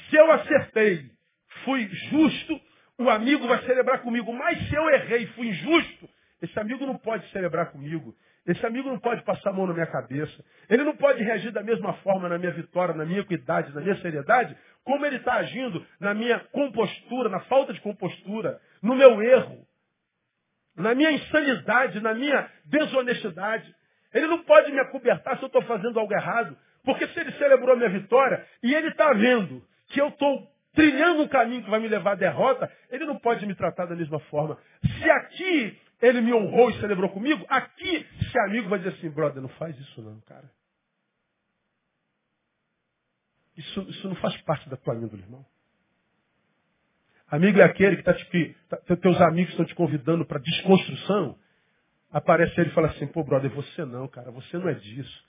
[0.09, 1.09] Se eu acertei,
[1.63, 2.61] fui justo,
[2.97, 4.31] o amigo vai celebrar comigo.
[4.33, 6.09] Mas se eu errei, fui injusto,
[6.41, 8.15] esse amigo não pode celebrar comigo.
[8.45, 10.43] Esse amigo não pode passar a mão na minha cabeça.
[10.69, 13.97] Ele não pode reagir da mesma forma na minha vitória, na minha equidade, na minha
[13.97, 14.55] seriedade,
[14.85, 19.67] como ele está agindo na minha compostura, na falta de compostura, no meu erro,
[20.77, 23.75] na minha insanidade, na minha desonestidade.
[24.13, 26.57] Ele não pode me acobertar se eu estou fazendo algo errado.
[26.85, 31.23] Porque se ele celebrou a minha vitória e ele está vendo que eu estou trilhando
[31.23, 34.19] um caminho que vai me levar à derrota, ele não pode me tratar da mesma
[34.19, 34.55] forma.
[34.83, 39.41] Se aqui ele me honrou e celebrou comigo, aqui esse amigo vai dizer assim, brother,
[39.41, 40.47] não faz isso não, cara.
[43.57, 45.43] Isso, isso não faz parte da tua índole, irmão.
[47.27, 51.39] Amigo é aquele que está te, tá, teus amigos estão te convidando para desconstrução.
[52.11, 55.27] Aparece ele e fala assim, pô, brother, você não, cara, você não é disso.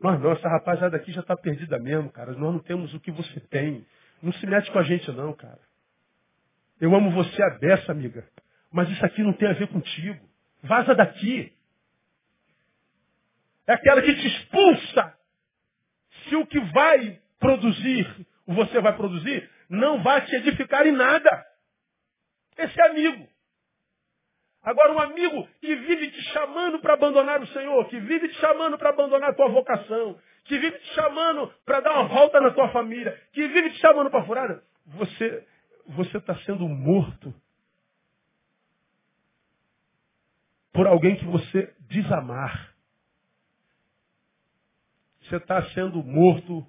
[0.00, 2.32] Nós não, essa rapaziada aqui já está perdida mesmo, cara.
[2.32, 3.86] Nós não temos o que você tem.
[4.24, 5.60] Não se mete com a gente não, cara.
[6.80, 8.26] Eu amo você a dessa, amiga.
[8.72, 10.18] Mas isso aqui não tem a ver contigo.
[10.62, 11.52] Vaza daqui.
[13.66, 15.14] É aquela que te expulsa.
[16.26, 21.46] Se o que vai produzir, você vai produzir, não vai te edificar em nada.
[22.56, 23.28] Esse é amigo.
[24.62, 28.78] Agora, um amigo que vive te chamando para abandonar o Senhor, que vive te chamando
[28.78, 32.68] para abandonar a tua vocação, que vive te chamando para dar uma volta na tua
[32.68, 35.46] família, que vive te chamando para furada, você
[35.86, 37.34] você está sendo morto
[40.72, 42.74] por alguém que você desamar.
[45.22, 46.66] Você está sendo morto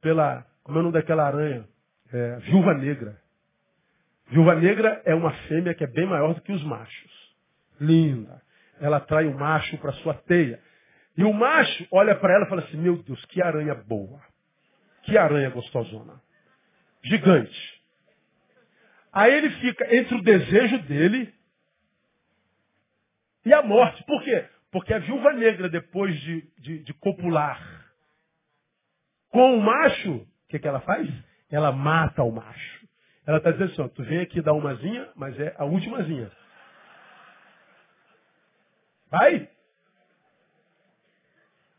[0.00, 1.66] pela, como é o nome daquela aranha?
[2.12, 3.20] É, viúva negra.
[4.26, 7.36] Viúva negra é uma fêmea que é bem maior do que os machos.
[7.80, 8.42] Linda.
[8.80, 10.62] Ela atrai o macho para sua teia.
[11.20, 14.22] E o macho olha para ela e fala assim, meu Deus, que aranha boa.
[15.02, 16.18] Que aranha gostosona.
[17.02, 17.82] Gigante.
[19.12, 21.30] Aí ele fica entre o desejo dele
[23.44, 24.02] e a morte.
[24.04, 24.48] Por quê?
[24.70, 27.60] Porque a viúva negra, depois de, de, de copular
[29.28, 31.06] com o macho, o que, que ela faz?
[31.50, 32.88] Ela mata o macho.
[33.26, 36.32] Ela está dizendo assim, ó, tu vem aqui dar umazinha, mas é a últimazinha.
[39.10, 39.50] Vai?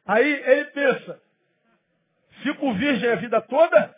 [0.06, 1.22] Aí ele pensa,
[2.44, 3.96] fico virgem a vida toda?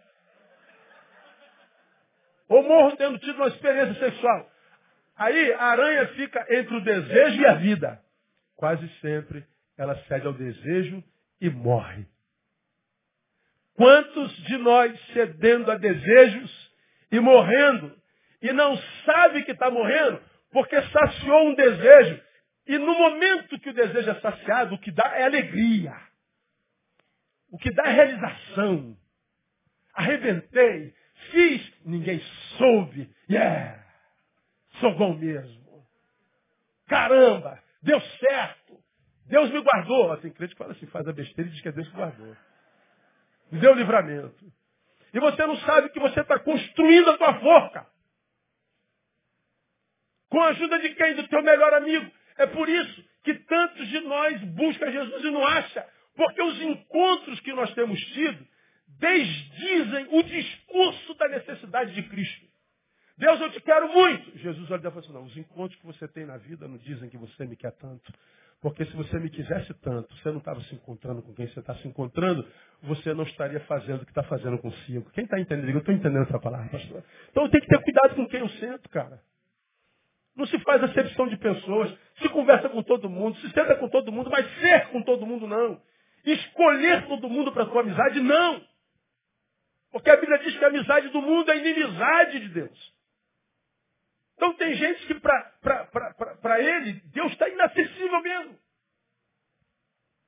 [2.50, 4.52] Ou morro tendo tido uma experiência sexual?
[5.16, 8.02] Aí a aranha fica entre o desejo e a vida.
[8.56, 9.46] Quase sempre
[9.78, 11.04] ela cede ao desejo
[11.40, 12.06] e morre.
[13.76, 16.72] Quantos de nós cedendo a desejos
[17.12, 17.96] e morrendo
[18.42, 22.23] e não sabe que está morrendo porque saciou um desejo
[22.66, 25.96] e no momento que o desejo é saciado, o que dá é alegria.
[27.52, 28.98] O que dá é realização.
[29.94, 30.96] Arrebentei,
[31.32, 32.20] fiz, ninguém
[32.58, 33.14] soube.
[33.30, 33.84] Yeah!
[34.80, 35.86] Sou bom mesmo.
[36.88, 38.82] Caramba, deu certo.
[39.28, 40.18] Deus me guardou.
[40.18, 42.36] Tem crente que fala assim, faz a besteira e diz que é Deus que guardou.
[43.52, 44.52] Me deu livramento.
[45.14, 47.88] E você não sabe que você está construindo a tua forca.
[50.30, 51.14] Com a ajuda de quem?
[51.16, 52.12] Do teu melhor amigo.
[52.38, 55.84] É por isso que tantos de nós buscam Jesus e não acham.
[56.16, 58.46] Porque os encontros que nós temos tido
[58.88, 62.46] desdizem o discurso da necessidade de Cristo.
[63.18, 64.38] Deus, eu te quero muito.
[64.38, 67.10] Jesus olha e fala assim, não, os encontros que você tem na vida não dizem
[67.10, 68.12] que você me quer tanto.
[68.62, 71.76] Porque se você me quisesse tanto, você não estava se encontrando com quem você está
[71.76, 72.48] se encontrando,
[72.82, 75.10] você não estaria fazendo o que está fazendo consigo.
[75.12, 75.70] Quem está entendendo?
[75.70, 77.04] Eu estou entendendo essa palavra, pastor.
[77.30, 79.22] Então tem que ter cuidado com quem eu sento, cara.
[80.36, 84.12] Não se faz acepção de pessoas, se conversa com todo mundo, se senta com todo
[84.12, 85.82] mundo, mas ser com todo mundo não.
[86.26, 88.66] Escolher todo mundo para sua amizade, não.
[89.92, 92.94] Porque a Bíblia diz que a amizade do mundo é inimizade de Deus.
[94.36, 98.60] Então tem gente que para ele, Deus está inacessível mesmo.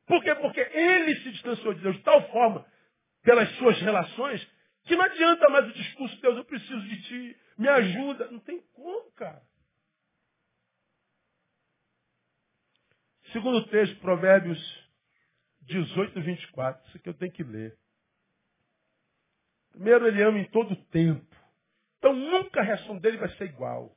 [0.06, 0.36] Por quê?
[0.36, 2.64] Porque ele se distanciou de Deus de tal forma,
[3.24, 4.48] pelas suas relações,
[4.84, 8.30] que não adianta mais o discurso de Deus, eu preciso de ti, me ajuda.
[8.30, 9.42] Não tem como, cara.
[13.32, 14.60] Segundo texto, Provérbios
[15.64, 16.88] 18, 24.
[16.88, 17.76] Isso aqui eu tenho que ler.
[19.72, 21.26] Primeiro, ele ama em todo tempo.
[21.98, 23.92] Então nunca a reação dele vai ser igual.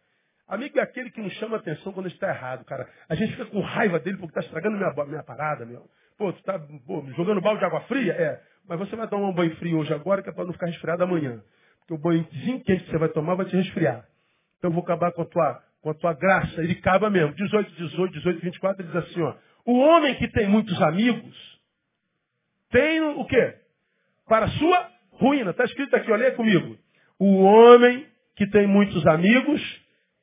[0.46, 2.88] Amigo é aquele que não chama atenção quando está errado, cara.
[3.08, 5.86] A gente fica com raiva dele porque está estragando minha, minha parada, meu.
[6.16, 6.58] Pô, tu está
[7.16, 8.12] jogando balde de água fria?
[8.12, 8.42] É.
[8.66, 11.04] Mas você vai tomar um banho frio hoje agora que é para não ficar resfriado
[11.04, 11.42] amanhã.
[11.80, 14.08] Porque o banhozinho quente que você vai tomar vai te resfriar.
[14.58, 16.62] Então eu vou acabar com a tua, com a tua graça.
[16.62, 17.34] Ele acaba mesmo.
[17.34, 19.34] 18, 18, 18, 24, ele diz assim, ó.
[19.64, 21.58] O homem que tem muitos amigos
[22.70, 23.54] tem o quê?
[24.26, 25.50] Para sua ruína.
[25.50, 26.76] Está escrito aqui, olha comigo.
[27.18, 29.60] O homem que tem muitos amigos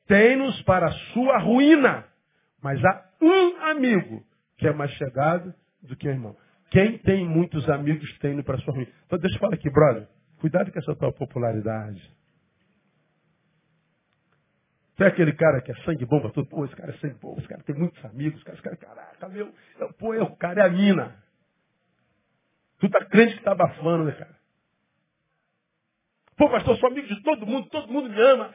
[0.06, 2.04] tem-nos para a sua ruína.
[2.62, 4.24] Mas há um amigo
[4.56, 6.36] que é mais chegado do que o irmão.
[6.70, 8.90] Quem tem muitos amigos tem-no para sua ruína.
[9.06, 10.08] Então deixa eu falar aqui, brother.
[10.40, 12.15] Cuidado com essa tua popularidade.
[14.96, 16.48] Você é aquele cara que é sangue bom para tudo.
[16.48, 19.52] Pô, esse cara é sangue bom, esse cara tem muitos amigos, esse cara, caraca, meu.
[19.98, 21.22] Pô, é, o cara é a mina.
[22.78, 24.36] Tu tá crente que tá abafando, né, cara?
[26.36, 28.54] Pô, pastor, sou amigo de todo mundo, todo mundo me ama.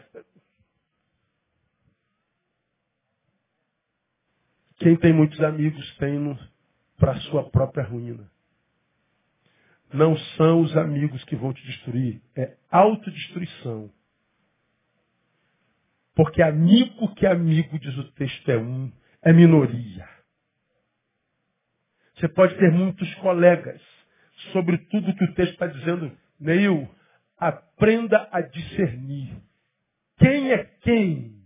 [4.77, 6.39] Quem tem muitos amigos tem
[6.97, 8.29] para sua própria ruína.
[9.93, 13.91] Não são os amigos que vão te destruir, é autodestruição.
[16.21, 18.91] Porque amigo que amigo, diz o texto, é um,
[19.23, 20.07] é minoria.
[22.13, 23.81] Você pode ter muitos colegas
[24.53, 26.15] sobre tudo que o texto está dizendo.
[26.39, 26.87] Neil,
[27.35, 29.35] aprenda a discernir.
[30.19, 31.43] Quem é quem?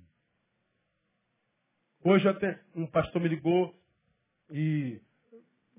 [2.04, 3.74] Hoje até um pastor me ligou
[4.50, 5.00] e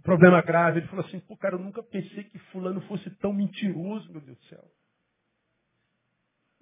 [0.02, 0.78] problema grave.
[0.78, 4.38] Ele falou assim, pô, cara, eu nunca pensei que fulano fosse tão mentiroso, meu Deus
[4.38, 4.64] do céu.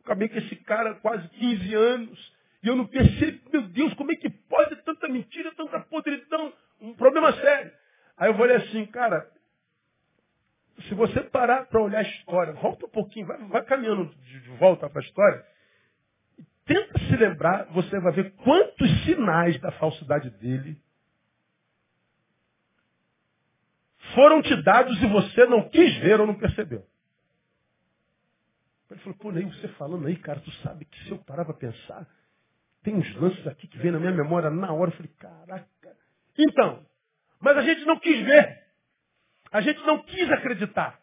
[0.05, 2.33] Acabei com esse cara quase 15 anos.
[2.63, 6.53] E eu não percebo, meu Deus, como é que pode tanta mentira, tanta podridão?
[6.81, 7.73] Um problema sério.
[8.17, 9.29] Aí eu falei assim, cara,
[10.89, 14.89] se você parar para olhar a história, volta um pouquinho, vai, vai caminhando de volta
[14.89, 15.45] para a história,
[16.67, 20.79] Tenta se lembrar, você vai ver quantos sinais da falsidade dele
[24.15, 26.87] foram te dados e você não quis ver ou não percebeu.
[28.95, 31.55] Ele falou, pô, nem você falando aí, cara, tu sabe que se eu parar para
[31.55, 32.07] pensar,
[32.85, 34.93] tem uns lances aqui que vem na minha memória na hora.
[34.93, 35.97] Eu falei, caraca.
[36.39, 36.87] Então,
[37.41, 38.63] mas a gente não quis ver.
[39.51, 41.01] A gente não quis acreditar.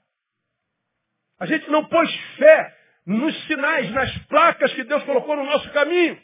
[1.37, 6.17] A gente não pôs fé nos sinais, nas placas que Deus colocou no nosso caminho.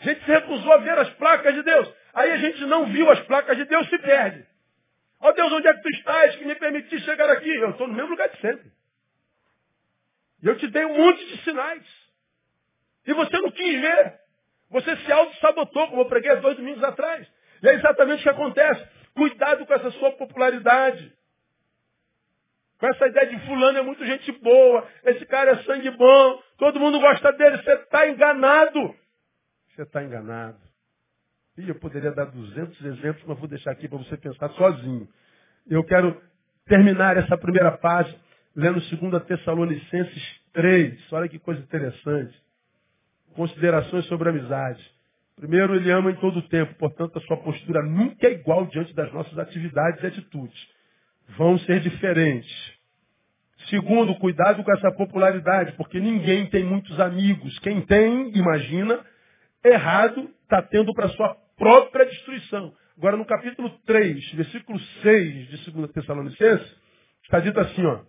[0.00, 1.92] A gente se recusou a ver as placas de Deus.
[2.14, 4.46] Aí a gente não viu as placas de Deus se perde.
[5.20, 7.50] Ó oh, Deus, onde é que tu estás que me permitiste chegar aqui?
[7.56, 8.72] Eu estou no mesmo lugar de sempre.
[10.44, 11.82] E eu te dei um monte de sinais.
[13.06, 14.20] E você não quis ver.
[14.68, 17.26] Você se auto-sabotou, como eu preguei há dois domingos atrás.
[17.62, 18.86] E é exatamente o que acontece.
[19.14, 21.10] Cuidado com essa sua popularidade.
[22.78, 26.80] Com essa ideia de fulano é muito gente boa, esse cara é sangue bom, todo
[26.80, 28.94] mundo gosta dele, você está enganado.
[29.68, 30.58] Você está enganado.
[31.56, 35.08] E eu poderia dar 200 exemplos, mas vou deixar aqui para você pensar sozinho.
[35.66, 36.20] Eu quero
[36.66, 38.18] terminar essa primeira página
[38.56, 41.12] lendo 2 Tessalonicenses 3.
[41.12, 42.34] Olha que coisa interessante.
[43.34, 44.82] Considerações sobre amizade.
[45.36, 48.94] Primeiro, ele ama em todo o tempo, portanto, a sua postura nunca é igual diante
[48.94, 50.74] das nossas atividades e atitudes
[51.36, 52.74] vão ser diferentes.
[53.68, 57.58] Segundo, cuidado com essa popularidade, porque ninguém tem muitos amigos.
[57.60, 59.00] Quem tem, imagina,
[59.64, 62.72] errado, está tendo para sua própria destruição.
[62.96, 66.76] Agora, no capítulo 3, versículo 6 de 2 Tessalonicenses,
[67.24, 68.00] está dito assim, ó.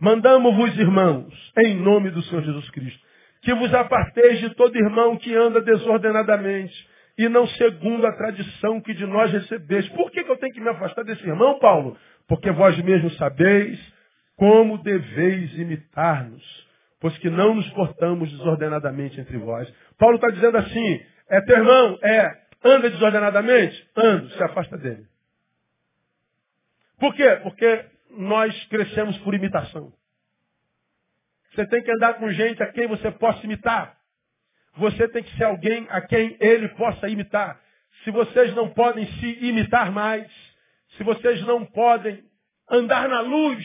[0.00, 3.00] Mandamos-vos, irmãos, em nome do Senhor Jesus Cristo,
[3.42, 6.88] que vos aparteis de todo irmão que anda desordenadamente
[7.18, 9.90] e não segundo a tradição que de nós recebeste.
[9.90, 11.96] Por que, que eu tenho que me afastar desse irmão, Paulo?
[12.28, 13.80] Porque vós mesmos sabeis
[14.36, 16.44] como deveis imitar-nos,
[17.00, 19.68] pois que não nos portamos desordenadamente entre vós.
[19.98, 23.88] Paulo está dizendo assim, é teu irmão, é, anda desordenadamente?
[23.96, 25.04] Ando, se afasta dele.
[27.00, 27.40] Por quê?
[27.42, 29.92] Porque nós crescemos por imitação.
[31.50, 33.98] Você tem que andar com gente a quem você possa imitar.
[34.76, 37.60] Você tem que ser alguém a quem ele possa imitar.
[38.04, 40.30] Se vocês não podem se imitar mais,
[40.96, 42.24] se vocês não podem
[42.70, 43.64] andar na luz,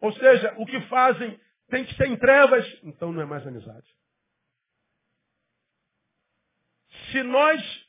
[0.00, 3.86] ou seja, o que fazem tem que ser em trevas, então não é mais amizade.
[7.10, 7.88] Se nós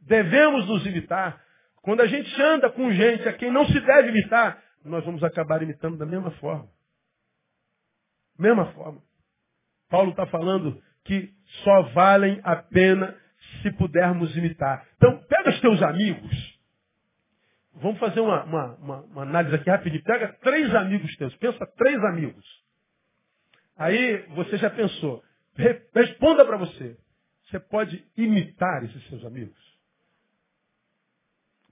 [0.00, 1.44] devemos nos imitar,
[1.82, 5.62] quando a gente anda com gente a quem não se deve imitar, nós vamos acabar
[5.62, 6.68] imitando da mesma forma.
[8.38, 9.02] Mesma forma.
[9.88, 11.32] Paulo está falando que
[11.64, 13.16] só valem a pena
[13.62, 14.86] se pudermos imitar.
[14.96, 16.60] Então, pega os teus amigos.
[17.74, 20.02] Vamos fazer uma, uma, uma, uma análise aqui rapidinho.
[20.04, 21.34] Pega três amigos teus.
[21.36, 22.44] Pensa três amigos.
[23.76, 25.22] Aí você já pensou.
[25.94, 26.96] Responda para você.
[27.44, 29.69] Você pode imitar esses seus amigos?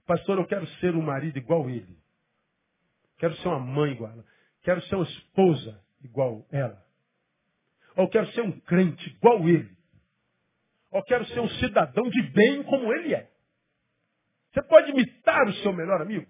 [0.09, 1.95] Pastor, eu quero ser um marido igual ele.
[3.19, 4.25] Quero ser uma mãe igual ela.
[4.63, 6.83] Quero ser uma esposa igual ela.
[7.95, 9.69] Ou quero ser um crente igual ele.
[10.89, 13.29] Ou quero ser um cidadão de bem como ele é.
[14.51, 16.25] Você pode imitar o seu melhor amigo?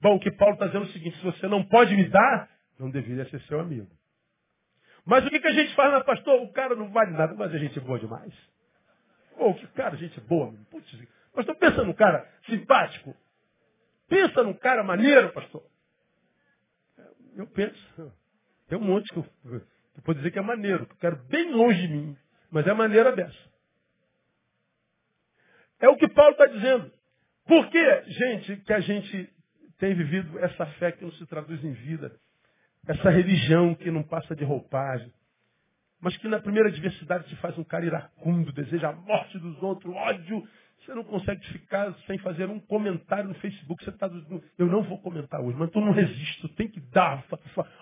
[0.00, 2.50] Bom, o que Paulo está dizendo é o seguinte, se você não pode imitar,
[2.80, 3.88] não deveria ser seu amigo.
[5.06, 6.42] Mas o que, que a gente faz na pastor?
[6.42, 8.34] O cara não vale nada, mas a gente é boa demais.
[9.36, 10.52] Ou oh, que cara, gente boa.
[10.68, 10.92] Putz,
[11.32, 13.14] pastor, pensa num cara simpático.
[14.08, 15.62] Pensa num cara maneiro, pastor.
[17.36, 18.12] Eu penso.
[18.68, 19.26] Tem um monte que eu,
[20.06, 22.16] eu dizer que é maneiro, que eu quero bem longe de mim.
[22.50, 23.48] Mas é maneira dessa.
[25.80, 26.90] É o que Paulo está dizendo.
[27.46, 29.32] Por que, gente, que a gente
[29.78, 32.18] tem vivido essa fé que não se traduz em vida?
[32.86, 35.12] Essa religião que não passa de roupagem.
[36.00, 39.94] Mas que na primeira adversidade te faz um cara iracundo, deseja a morte dos outros,
[39.94, 40.46] ódio.
[40.88, 43.84] Você não consegue ficar sem fazer um comentário no Facebook.
[43.84, 44.10] Você está
[44.56, 47.22] eu não vou comentar hoje, mas tu não resiste, tu tem que dar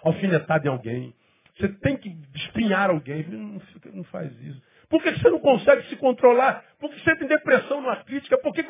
[0.03, 1.15] alfinetada em alguém.
[1.57, 3.25] Você tem que espinhar alguém.
[3.29, 3.63] Não,
[3.95, 4.61] não faz isso.
[4.89, 6.65] Por que você não consegue se controlar?
[6.81, 8.37] Por que você tem depressão numa crítica?
[8.39, 8.67] Por que.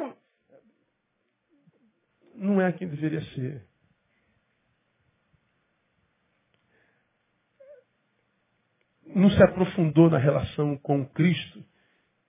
[2.35, 3.67] Não é quem deveria ser.
[9.07, 11.65] Não se aprofundou na relação com Cristo,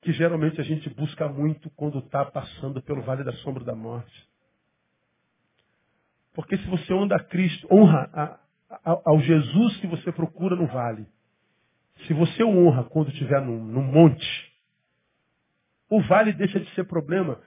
[0.02, 4.28] que geralmente a gente busca muito quando está passando pelo vale da sombra da morte.
[6.34, 8.40] Porque se você honra a Cristo, honra a,
[8.92, 11.08] a, ao Jesus que você procura no vale,
[12.06, 14.54] se você o honra quando estiver no, no monte,
[15.90, 17.42] o vale deixa de ser problema.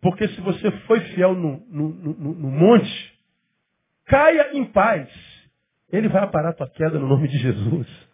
[0.00, 3.18] Porque se você foi fiel no, no, no, no monte,
[4.04, 5.08] caia em paz.
[5.90, 8.07] Ele vai aparar tua queda no nome de Jesus.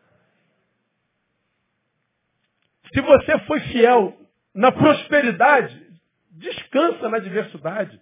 [2.95, 4.17] Se você foi fiel
[4.55, 5.85] na prosperidade,
[6.31, 8.01] descansa na adversidade.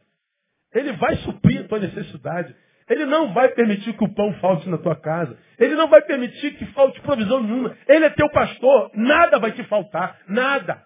[0.74, 2.54] Ele vai suprir a tua necessidade.
[2.88, 5.38] Ele não vai permitir que o pão falte na tua casa.
[5.58, 7.76] Ele não vai permitir que falte provisão nenhuma.
[7.88, 8.90] Ele é teu pastor.
[8.94, 10.20] Nada vai te faltar.
[10.28, 10.84] Nada.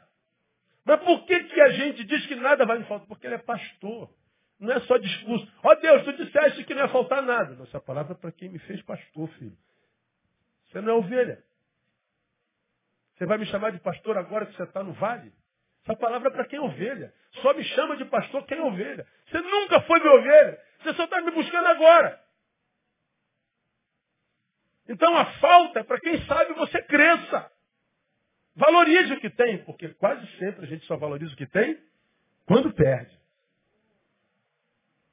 [0.84, 3.08] Mas por que, que a gente diz que nada vai me faltar?
[3.08, 4.08] Porque ele é pastor.
[4.60, 5.46] Não é só discurso.
[5.64, 7.54] Ó oh, Deus, tu disseste que não ia faltar nada.
[7.56, 9.56] Nossa palavra é para quem me fez pastor, filho.
[10.68, 11.42] Você não é ovelha.
[13.16, 15.32] Você vai me chamar de pastor agora que você está no vale?
[15.84, 17.14] Essa palavra é para quem é ovelha.
[17.42, 19.06] Só me chama de pastor quem é ovelha.
[19.26, 20.60] Você nunca foi minha ovelha.
[20.80, 22.20] Você só está me buscando agora.
[24.88, 27.50] Então a falta é para quem sabe você cresça.
[28.54, 31.78] Valorize o que tem, porque quase sempre a gente só valoriza o que tem
[32.46, 33.16] quando perde.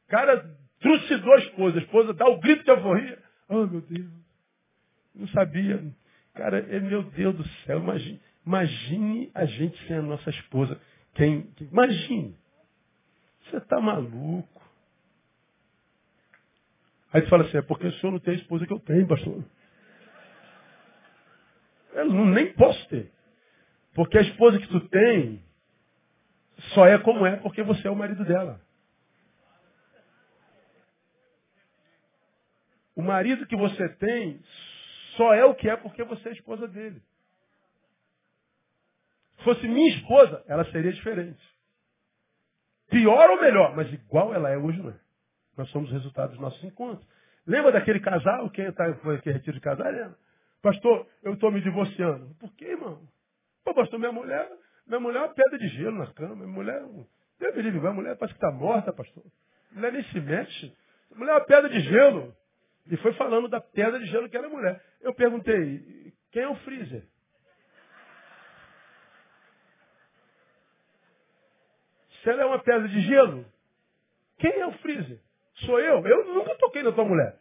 [0.08, 0.46] Cara,
[0.80, 3.22] trucidou a esposa, a esposa dá o grito de alforria.
[3.50, 4.12] Oh, meu Deus,
[5.16, 5.84] não sabia.
[6.34, 10.80] Cara, é, meu Deus do céu, imagine, imagine a gente sem a nossa esposa.
[11.14, 12.36] Quem, imagine.
[13.46, 14.62] Você está maluco.
[17.12, 19.08] Aí tu fala assim, é porque o senhor não tem a esposa que eu tenho,
[19.08, 19.44] pastor.
[21.94, 23.12] Eu não, nem posso ter.
[23.94, 25.44] Porque a esposa que tu tem
[26.74, 28.60] só é como é porque você é o marido dela.
[32.96, 34.40] O marido que você tem
[35.18, 37.02] só é o que é porque você é esposa dele.
[39.38, 41.42] Se fosse minha esposa, ela seria diferente.
[42.90, 45.00] Pior ou melhor, mas igual ela é hoje não é.
[45.58, 47.08] Nós somos resultado dos nossos encontros.
[47.46, 48.50] Lembra daquele casal?
[48.52, 49.92] Quem tá, foi aqui retiro de casal?
[49.92, 50.16] Lembra?
[50.62, 52.34] Pastor, eu estou me divorciando.
[52.36, 53.02] Por quê, irmão?
[53.66, 54.50] Pô, pastor, minha mulher,
[54.88, 56.36] minha mulher é uma pedra de gelo na cama.
[56.36, 56.82] Minha mulher,
[57.40, 59.24] Deus me livre, a mulher parece que está morta, pastor.
[59.72, 60.74] Mulher nem se mexe.
[61.16, 62.34] Mulher é uma pedra de gelo.
[62.88, 64.84] E foi falando da pedra de gelo que era a mulher.
[65.02, 67.04] Eu perguntei, quem é o freezer?
[72.22, 73.46] Se ela é uma pedra de gelo,
[74.38, 75.20] quem é o freezer?
[75.66, 76.06] Sou eu?
[76.06, 77.38] Eu nunca toquei na tua mulher.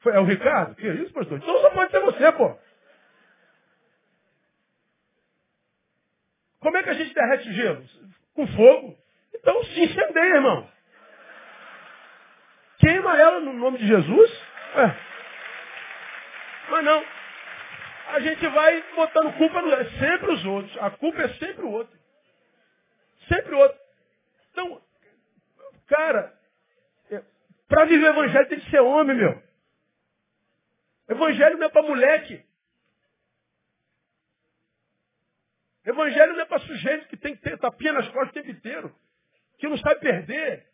[0.00, 0.74] Foi, é o Ricardo?
[0.74, 1.38] Que isso, pastor?
[1.38, 2.56] Então só pode ser você, pô.
[6.60, 7.84] Como é que a gente derrete gelo?
[8.34, 8.98] Com fogo.
[9.34, 10.68] Então se incendeia, irmão.
[12.78, 14.47] Queima ela no nome de Jesus.
[14.74, 15.08] É.
[16.70, 17.04] Mas não.
[18.08, 19.72] A gente vai botando culpa no.
[19.72, 20.76] É sempre os outros.
[20.78, 21.98] A culpa é sempre o outro.
[23.28, 23.78] Sempre o outro.
[24.50, 24.82] Então,
[25.86, 26.38] cara,
[27.10, 27.22] é,
[27.68, 29.42] para viver o evangelho tem que ser homem, meu.
[31.08, 32.44] Evangelho não é para moleque.
[35.84, 38.94] Evangelho não é para sujeito que tem que ter tapinha nas costas o tempo inteiro.
[39.58, 40.67] Que não sabe perder.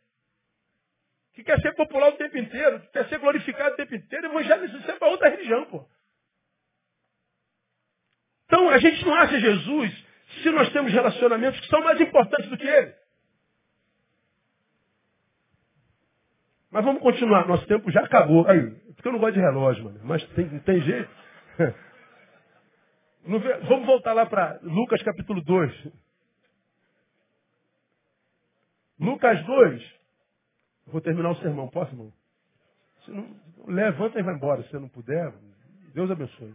[1.34, 2.80] Que quer ser popular o tempo inteiro.
[2.80, 4.26] Que quer ser glorificado o tempo inteiro.
[4.26, 5.86] Evangelho isso é para outra religião, pô.
[8.46, 10.04] Então, a gente não acha Jesus
[10.42, 12.94] se nós temos relacionamentos que são mais importantes do que ele.
[16.70, 18.46] Mas vamos continuar, nosso tempo já acabou.
[18.48, 20.00] Aí, porque eu não gosto de relógio, mano.
[20.02, 21.10] Mas tem, tem jeito.
[23.26, 25.92] Vamos voltar lá para Lucas capítulo 2.
[29.00, 29.94] Lucas 2.
[30.86, 31.68] Vou terminar o sermão.
[31.68, 32.12] Posso, irmão?
[33.08, 34.62] Não, levanta e vai embora.
[34.62, 35.32] Se você não puder,
[35.94, 36.54] Deus abençoe.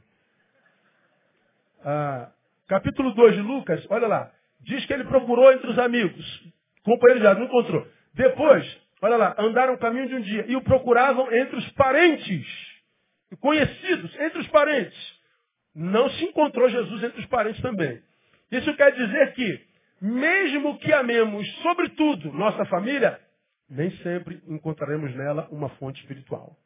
[1.83, 2.31] Ah,
[2.67, 4.31] capítulo 2 de Lucas, olha lá.
[4.61, 6.51] Diz que ele procurou entre os amigos.
[6.83, 7.87] Companheiro já não encontrou.
[8.13, 8.65] Depois,
[9.01, 12.45] Olha lá, andaram o caminho de um dia e o procuravam entre os parentes,
[13.39, 15.19] conhecidos, entre os parentes.
[15.73, 18.01] Não se encontrou Jesus entre os parentes também.
[18.51, 19.61] Isso quer dizer que,
[20.01, 23.19] mesmo que amemos, sobretudo, nossa família,
[23.69, 26.57] nem sempre encontraremos nela uma fonte espiritual.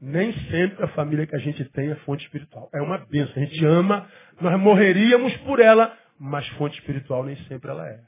[0.00, 2.68] Nem sempre a família que a gente tem é fonte espiritual.
[2.72, 3.34] É uma bênção.
[3.36, 4.10] A gente ama,
[4.40, 8.00] nós morreríamos por ela, mas fonte espiritual nem sempre ela é.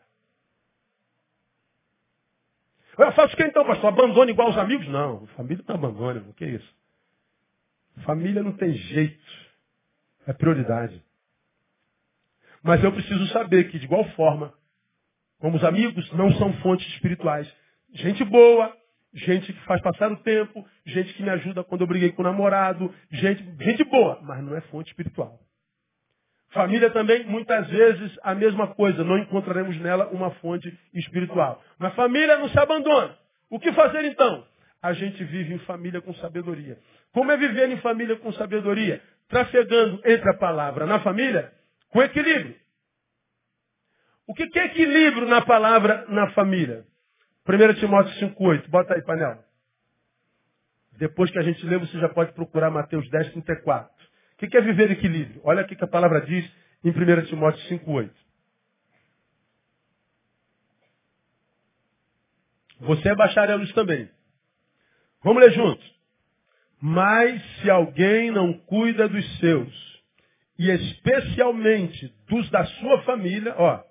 [2.98, 3.88] Eu faço o que então, pastor?
[3.88, 4.86] Abandone igual os amigos?
[4.88, 6.74] Não, família não abandona, o que é isso?
[8.04, 9.44] Família não tem jeito.
[10.26, 11.02] É prioridade.
[12.62, 14.54] Mas eu preciso saber que, de igual forma,
[15.44, 17.46] como os amigos não são fontes espirituais,
[17.92, 18.74] gente boa,
[19.12, 22.24] gente que faz passar o tempo, gente que me ajuda quando eu briguei com o
[22.24, 25.38] namorado, gente, gente boa, mas não é fonte espiritual.
[26.48, 29.04] Família também, muitas vezes, a mesma coisa.
[29.04, 31.62] Não encontraremos nela uma fonte espiritual.
[31.78, 33.14] Mas família não se abandona.
[33.50, 34.46] O que fazer então?
[34.80, 36.78] A gente vive em família com sabedoria.
[37.12, 39.02] Como é viver em família com sabedoria?
[39.28, 41.52] Trafegando entre a palavra na família
[41.90, 42.63] com equilíbrio.
[44.26, 46.84] O que é equilíbrio na palavra na família?
[47.46, 48.68] 1 Timóteo 5,8.
[48.68, 49.44] Bota aí, painel.
[50.92, 53.92] Depois que a gente lê, você já pode procurar Mateus 10, 34.
[54.34, 55.40] O que é viver equilíbrio?
[55.44, 56.50] Olha aqui que a palavra diz
[56.82, 58.10] em 1 Timóteo 5,8.
[62.80, 64.08] Você é bacharel nisso também.
[65.22, 65.94] Vamos ler juntos.
[66.80, 70.02] Mas se alguém não cuida dos seus,
[70.58, 73.82] e especialmente dos da sua família, ó,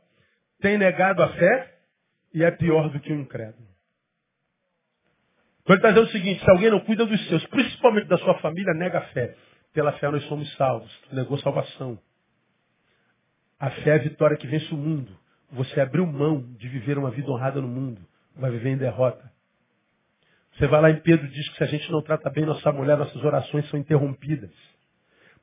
[0.63, 1.75] tem negado a fé
[2.33, 3.67] e é pior do que um incrédulo.
[5.61, 8.35] Então ele está dizendo o seguinte, se alguém não cuida dos seus, principalmente da sua
[8.39, 9.35] família, nega a fé.
[9.73, 10.89] Pela fé nós somos salvos.
[11.09, 11.99] Tu negou salvação.
[13.59, 15.11] A fé é a vitória que vence o mundo.
[15.51, 18.01] Você abriu mão de viver uma vida honrada no mundo.
[18.33, 19.31] Vai viver em derrota.
[20.53, 22.97] Você vai lá em Pedro diz que se a gente não trata bem nossa mulher,
[22.97, 24.51] nossas orações são interrompidas.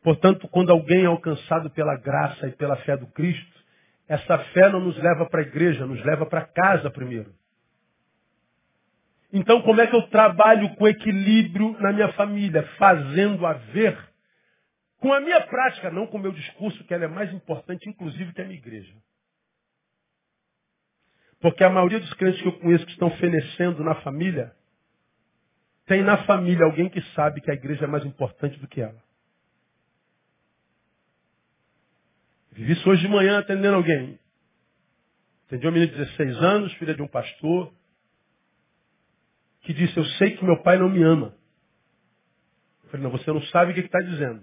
[0.02, 3.59] Portanto, quando alguém é alcançado pela graça e pela fé do Cristo,
[4.10, 7.32] essa fé não nos leva para a igreja, nos leva para casa primeiro.
[9.32, 12.64] Então, como é que eu trabalho com equilíbrio na minha família?
[12.76, 13.96] Fazendo a ver
[14.98, 18.32] com a minha prática, não com o meu discurso, que ela é mais importante, inclusive,
[18.32, 18.92] que a minha igreja.
[21.38, 24.52] Porque a maioria dos crentes que eu conheço que estão fenecendo na família,
[25.86, 29.00] tem na família alguém que sabe que a igreja é mais importante do que ela.
[32.52, 34.18] Vivi isso hoje de manhã atendendo alguém.
[35.46, 37.72] Atendi uma menina de 16 anos, filha de um pastor,
[39.62, 41.34] que disse, eu sei que meu pai não me ama.
[42.84, 44.42] Eu falei, não, você não sabe o que está dizendo.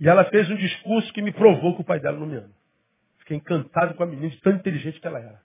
[0.00, 2.50] E ela fez um discurso que me provou que o pai dela não me ama.
[3.18, 5.40] Fiquei encantado com a menina, de tão inteligente que ela era.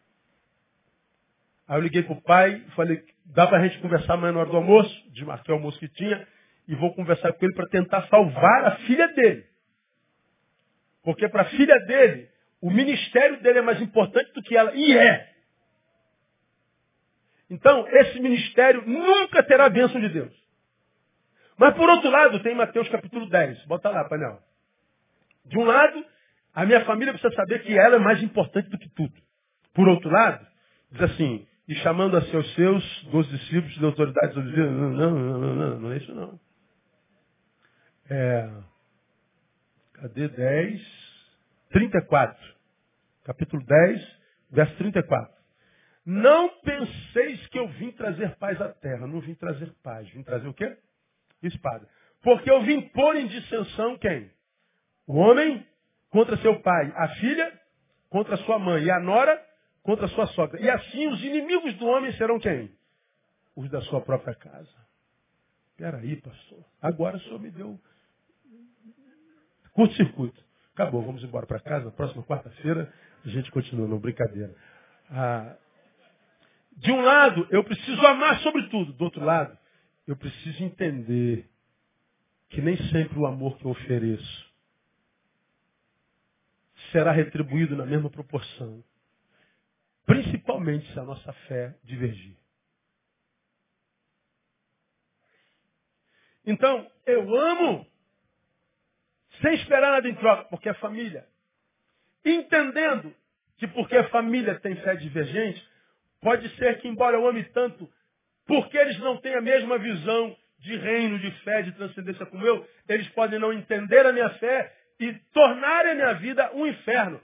[1.68, 4.50] Aí eu liguei para o pai, falei, dá para a gente conversar amanhã na hora
[4.50, 6.28] do almoço, desmarquei o almoço que tinha,
[6.68, 9.49] e vou conversar com ele para tentar salvar a filha dele.
[11.04, 12.30] Porque para a filha dele,
[12.62, 14.74] o ministério dele é mais importante do que ela.
[14.76, 15.30] E é.
[17.50, 20.34] Então, esse ministério nunca terá a bênção de Deus.
[21.58, 23.66] Mas por outro lado, tem Mateus capítulo 10.
[23.66, 24.40] Bota lá, painel.
[25.46, 26.06] De um lado,
[26.54, 29.14] a minha família precisa saber que ela é mais importante do que tudo.
[29.74, 30.46] Por outro lado,
[30.92, 35.56] diz assim, e chamando a seus seus, dois discípulos de autoridades, não, não, não, não,
[35.56, 36.40] não, não é isso não.
[38.10, 38.50] É,
[40.02, 40.82] cadê 10?
[41.72, 42.56] 34.
[43.24, 44.20] Capítulo 10,
[44.52, 45.40] verso 34.
[46.06, 49.06] Não penseis que eu vim trazer paz à terra.
[49.06, 50.10] Não vim trazer paz.
[50.10, 50.78] Vim trazer o quê?
[51.44, 51.88] Espada.
[52.22, 54.32] Porque eu vim pôr em dissensão quem?
[55.06, 55.66] O homem
[56.10, 56.92] contra seu pai.
[56.96, 57.62] A filha
[58.10, 58.86] contra sua mãe.
[58.86, 59.40] E a nora
[59.84, 60.60] contra sua sogra.
[60.60, 62.72] E assim os inimigos do homem serão quem?
[63.56, 64.88] Os da sua própria casa.
[65.78, 66.66] Peraí, pastor.
[66.82, 67.80] Agora o senhor me deu
[69.80, 70.44] curto-circuito.
[70.74, 71.90] Acabou, vamos embora para casa.
[71.92, 72.92] Próxima quarta-feira
[73.24, 74.54] a gente continua, não brincadeira.
[75.10, 75.56] Ah,
[76.74, 78.92] de um lado, eu preciso amar sobre tudo.
[78.92, 79.58] Do outro lado,
[80.06, 81.50] eu preciso entender
[82.50, 84.50] que nem sempre o amor que eu ofereço
[86.92, 88.84] será retribuído na mesma proporção.
[90.06, 92.36] Principalmente se a nossa fé divergir.
[96.46, 97.89] Então, eu amo
[99.42, 101.26] sem esperar nada em troca, porque é família.
[102.26, 103.14] Entendendo
[103.58, 105.66] que porque a família tem fé divergente,
[106.22, 107.90] Pode ser que, embora eu ame tanto,
[108.46, 112.68] porque eles não têm a mesma visão de reino, de fé, de transcendência como eu,
[112.88, 117.22] eles podem não entender a minha fé e tornarem a minha vida um inferno.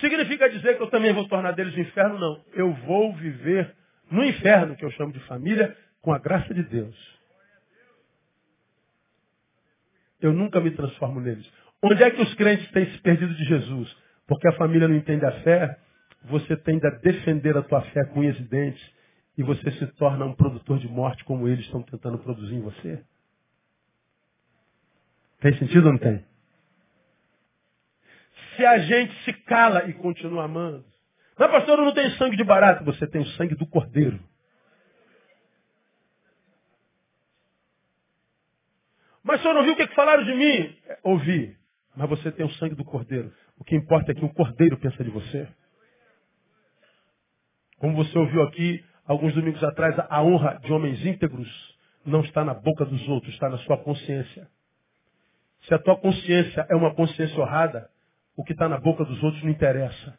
[0.00, 2.18] Significa dizer que eu também vou tornar deles um inferno?
[2.18, 2.44] Não.
[2.54, 3.74] Eu vou viver
[4.10, 7.19] no inferno, que eu chamo de família, com a graça de Deus.
[10.20, 11.50] Eu nunca me transformo neles.
[11.82, 13.96] Onde é que os crentes têm se perdido de Jesus?
[14.26, 15.78] Porque a família não entende a fé,
[16.24, 18.82] você tende a defender a tua fé com unhas e dentes
[19.36, 23.02] e você se torna um produtor de morte como eles estão tentando produzir em você?
[25.40, 26.22] Tem sentido ou não tem?
[28.56, 30.84] Se a gente se cala e continua amando.
[31.38, 32.84] Mas pastor, eu não tenho sangue de barato.
[32.84, 34.20] Você tem o sangue do cordeiro.
[39.22, 40.76] Mas o senhor não viu o que falaram de mim?
[40.86, 41.56] É, ouvi.
[41.96, 43.32] Mas você tem o sangue do cordeiro.
[43.58, 45.48] O que importa é que o cordeiro pensa de você.
[47.78, 51.48] Como você ouviu aqui alguns domingos atrás, a honra de homens íntegros
[52.04, 54.48] não está na boca dos outros, está na sua consciência.
[55.62, 57.90] Se a tua consciência é uma consciência honrada,
[58.36, 60.18] o que está na boca dos outros não interessa.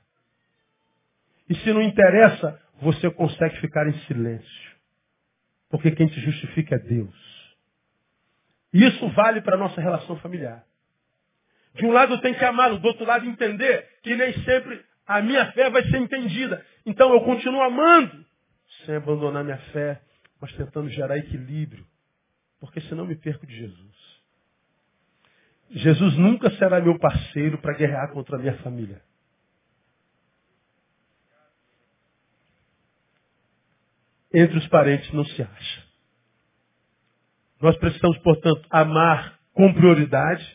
[1.50, 4.72] E se não interessa, você consegue ficar em silêncio.
[5.70, 7.31] Porque quem te justifica é Deus.
[8.74, 10.64] E isso vale para a nossa relação familiar.
[11.76, 15.52] De um lado tem que amá-lo, do outro lado entender que nem sempre a minha
[15.54, 16.66] fé vai ser entendida.
[16.86, 18.26] Então eu continuo amando,
[18.86, 20.02] sem abandonar minha fé,
[20.40, 21.86] mas tentando gerar equilíbrio.
[22.60, 24.22] Porque senão me perco de Jesus.
[25.72, 29.02] Jesus nunca será meu parceiro para guerrear contra a minha família.
[34.34, 35.91] Entre os parentes não se acha.
[37.62, 40.46] Nós precisamos, portanto, amar com prioridade,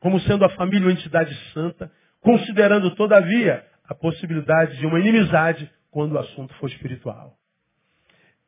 [0.00, 1.90] como sendo a família uma entidade santa,
[2.20, 7.36] considerando, todavia, a possibilidade de uma inimizade quando o assunto for espiritual.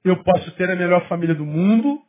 [0.04, 2.02] Eu posso ter a melhor família do mundo,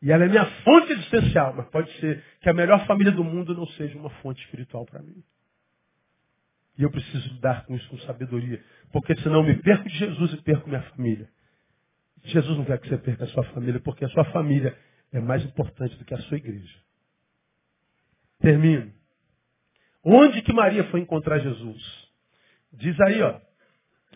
[0.00, 3.54] e ela é minha fonte existencial, mas pode ser que a melhor família do mundo
[3.54, 5.22] não seja uma fonte espiritual para mim.
[6.78, 8.62] E eu preciso lidar com isso com sabedoria,
[8.92, 11.28] porque senão eu me perco de Jesus e perco minha família.
[12.24, 14.76] Jesus não quer que você perca a sua família, porque a sua família
[15.12, 16.78] é mais importante do que a sua igreja.
[18.40, 18.92] Termino.
[20.04, 22.08] Onde que Maria foi encontrar Jesus?
[22.72, 23.40] Diz aí, ó,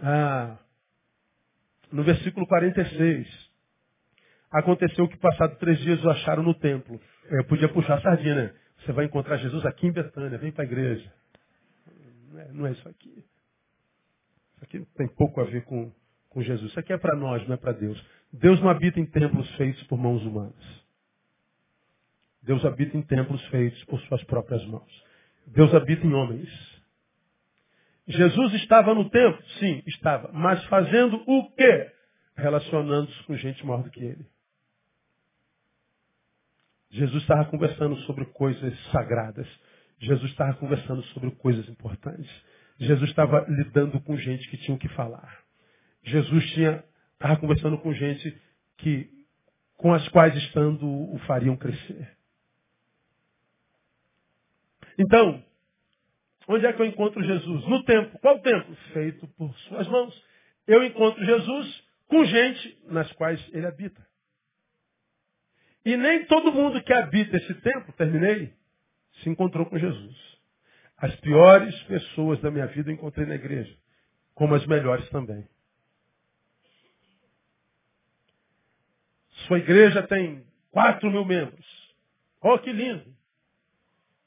[0.00, 0.59] ah,
[1.90, 3.53] no versículo 46.
[4.50, 7.00] Aconteceu que passado três dias o acharam no templo.
[7.30, 8.55] Eu podia puxar a sardinha, né?
[8.78, 11.12] Você vai encontrar Jesus aqui em Betânia, vem para a igreja.
[12.30, 13.24] Não é, não é, isso aqui.
[14.55, 15.92] Isso aqui tem pouco a ver com,
[16.33, 16.70] com Jesus.
[16.70, 18.03] Isso aqui é para nós, não é para Deus.
[18.33, 20.83] Deus não habita em templos feitos por mãos humanas.
[22.43, 25.05] Deus habita em templos feitos por suas próprias mãos.
[25.47, 26.49] Deus habita em homens.
[28.07, 29.41] Jesus estava no templo?
[29.61, 30.30] Sim, estava.
[30.33, 31.93] Mas fazendo o quê?
[32.37, 34.26] Relacionando-se com gente maior do que ele.
[36.91, 39.47] Jesus estava conversando sobre coisas sagradas.
[39.99, 42.30] Jesus estava conversando sobre coisas importantes.
[42.78, 45.41] Jesus estava lidando com gente que tinha o que falar.
[46.03, 46.84] Jesus tinha,
[47.14, 48.36] estava conversando com gente
[48.78, 49.11] que
[49.76, 52.16] com as quais estando o fariam crescer.
[54.98, 55.44] Então,
[56.46, 57.66] onde é que eu encontro Jesus?
[57.66, 58.18] No templo.
[58.20, 58.74] Qual templo?
[58.92, 60.24] Feito por suas mãos.
[60.66, 64.07] Eu encontro Jesus com gente nas quais ele habita.
[65.84, 68.53] E nem todo mundo que habita esse templo, terminei,
[69.22, 70.16] se encontrou com Jesus.
[70.96, 73.76] As piores pessoas da minha vida eu encontrei na igreja,
[74.34, 75.44] como as melhores também.
[79.47, 81.66] Sua igreja tem quatro mil membros.
[82.40, 83.12] Oh, que lindo!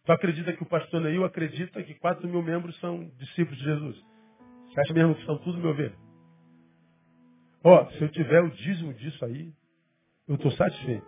[0.06, 4.06] Tu acredita que o pastor Neil acredita que quatro mil membros são discípulos de Jesus?
[4.68, 5.96] Você acha mesmo que são tudo meu ver?
[7.64, 9.52] Ó, oh, se eu tiver o dízimo disso aí,
[10.28, 11.08] eu estou satisfeito.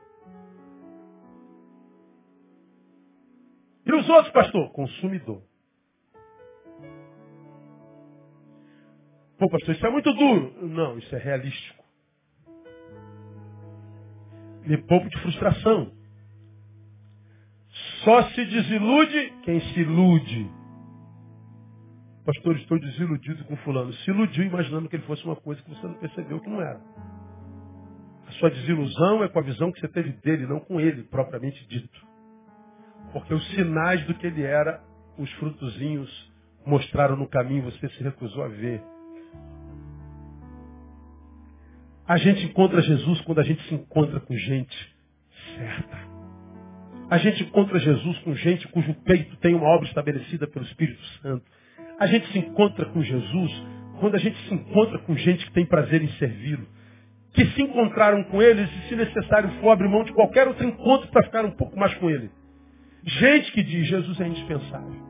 [3.86, 4.72] E os outros, pastor?
[4.72, 5.42] Consumidor.
[9.38, 10.68] Pô, pastor, isso é muito duro.
[10.68, 11.77] Não, isso é realístico.
[14.68, 15.94] Me poupo de frustração.
[18.04, 20.52] Só se desilude quem se ilude.
[22.26, 23.94] Pastor, estou desiludido com fulano.
[23.94, 26.82] Se iludiu imaginando que ele fosse uma coisa que você não percebeu que não era.
[28.28, 31.66] A sua desilusão é com a visão que você teve dele, não com ele, propriamente
[31.68, 32.06] dito.
[33.14, 34.84] Porque os sinais do que ele era,
[35.18, 36.34] os frutozinhos
[36.66, 38.84] mostraram no caminho, você se recusou a ver.
[42.08, 44.96] A gente encontra Jesus quando a gente se encontra com gente
[45.56, 46.08] certa.
[47.10, 51.44] A gente encontra Jesus com gente cujo peito tem uma obra estabelecida pelo Espírito Santo.
[52.00, 53.52] A gente se encontra com Jesus
[54.00, 56.68] quando a gente se encontra com gente que tem prazer em servi-lo.
[57.34, 61.10] Que se encontraram com eles e, se necessário for, abrir mão de qualquer outro encontro
[61.10, 62.32] para ficar um pouco mais com ele.
[63.04, 65.08] Gente que diz, Jesus é indispensável.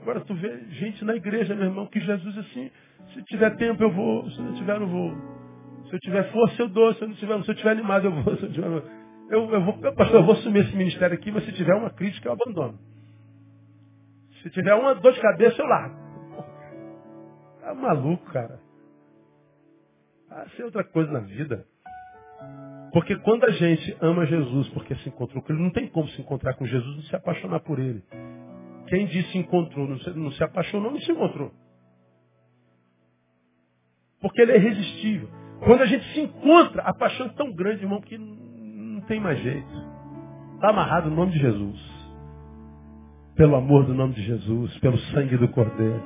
[0.00, 2.70] Agora tu vê gente na igreja, meu irmão, que Jesus assim,
[3.12, 5.12] se tiver tempo eu vou, se não tiver não vou.
[5.88, 8.22] Se eu tiver força eu dou, se eu não tiver, se eu tiver animado eu
[8.22, 8.66] vou, se eu tiver,
[9.30, 12.28] eu, eu vou, pastor, eu vou assumir esse ministério aqui, mas se tiver uma crítica
[12.28, 12.78] eu abandono.
[14.42, 15.96] Se tiver uma dor de cabeça eu largo.
[17.60, 18.60] Tá maluco, cara.
[20.30, 21.66] Ah, isso é outra coisa na vida.
[22.92, 26.20] Porque quando a gente ama Jesus porque se encontrou com ele, não tem como se
[26.20, 28.02] encontrar com Jesus e se apaixonar por ele.
[28.86, 31.52] Quem disse encontrou, não se, não se apaixonou, não se encontrou.
[34.20, 35.28] Porque ele é irresistível.
[35.60, 39.38] Quando a gente se encontra, a paixão é tão grande, irmão, que não tem mais
[39.40, 39.68] jeito.
[40.54, 41.98] Está amarrado no nome de Jesus.
[43.36, 46.02] Pelo amor do nome de Jesus, pelo sangue do Cordeiro.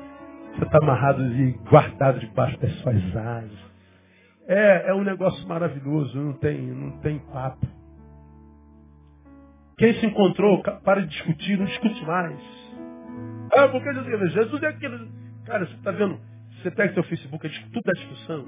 [0.54, 3.72] Você está amarrado e guardado debaixo das suas asas.
[4.46, 7.66] É, é um negócio maravilhoso, não tem, não tem papo.
[9.78, 12.38] Quem se encontrou, para de discutir, não discute mais.
[13.54, 15.10] Ah, porque Jesus, Jesus é aquele.
[15.46, 16.18] Cara, você está vendo?
[16.62, 18.46] Você pega seu Facebook, é tudo é discussão.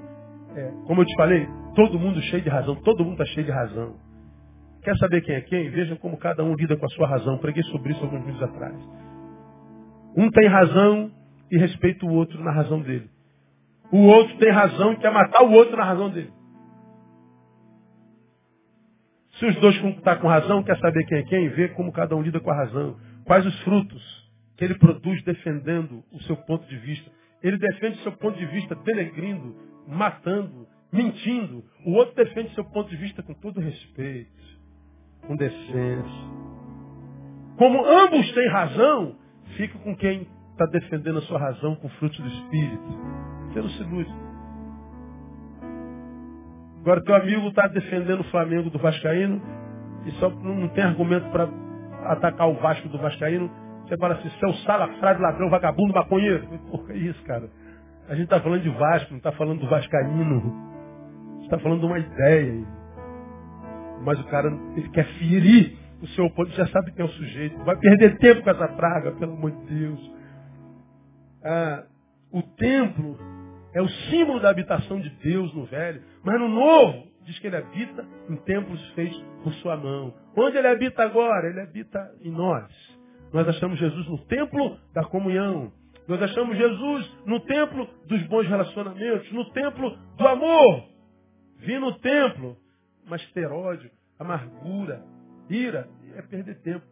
[0.55, 3.51] É, como eu te falei, todo mundo cheio de razão, todo mundo está cheio de
[3.51, 3.97] razão.
[4.81, 5.69] Quer saber quem é quem?
[5.69, 7.37] Veja como cada um lida com a sua razão.
[7.39, 8.75] Preguei sobre isso alguns meses atrás.
[10.15, 11.11] Um tem razão
[11.51, 13.09] e respeita o outro na razão dele.
[13.91, 16.31] O outro tem razão e quer matar o outro na razão dele.
[19.39, 22.15] Se os dois estão tá com razão, quer saber quem é quem, vê como cada
[22.15, 22.95] um lida com a razão.
[23.25, 24.25] Quais os frutos
[24.57, 27.11] que ele produz defendendo o seu ponto de vista.
[27.45, 29.55] Ele defende seu ponto de vista denegrindo,
[29.87, 31.63] matando, mentindo.
[31.85, 34.59] O outro defende seu ponto de vista com todo respeito,
[35.27, 36.25] com decência.
[37.55, 39.15] Como ambos têm razão,
[39.57, 42.83] fica com quem está defendendo a sua razão com frutos do Espírito.
[43.53, 44.25] Você não.
[46.81, 49.39] Agora teu amigo está defendendo o Flamengo do Vascaíno
[50.07, 51.47] e só não tem argumento para
[52.05, 53.51] atacar o Vasco do Vascaíno.
[53.85, 56.47] Você fala assim, seu salafrado, ladrão, vagabundo, maconheiro.
[56.71, 57.49] Porra, é isso, cara.
[58.07, 60.53] A gente está falando de Vasco, não está falando do Vascaíno.
[61.43, 62.65] Está falando de uma ideia.
[64.03, 67.57] Mas o cara ele quer ferir o seu oponente, já sabe quem é o sujeito.
[67.63, 70.13] Vai perder tempo com essa praga, pelo amor de Deus.
[71.43, 71.83] Ah,
[72.31, 73.17] o templo
[73.73, 76.01] é o símbolo da habitação de Deus no velho.
[76.23, 80.13] Mas no novo, diz que ele habita em templos feitos por sua mão.
[80.35, 81.47] Onde ele habita agora?
[81.49, 82.94] Ele habita em nós.
[83.35, 85.69] Nós achamos Jesus no templo da comunhão.
[86.07, 90.87] Nós achamos Jesus no templo dos bons relacionamentos, no templo do amor.
[91.57, 92.55] Vim no templo,
[93.05, 95.03] mas ter ódio, amargura,
[95.49, 96.85] ira, é perder tempo.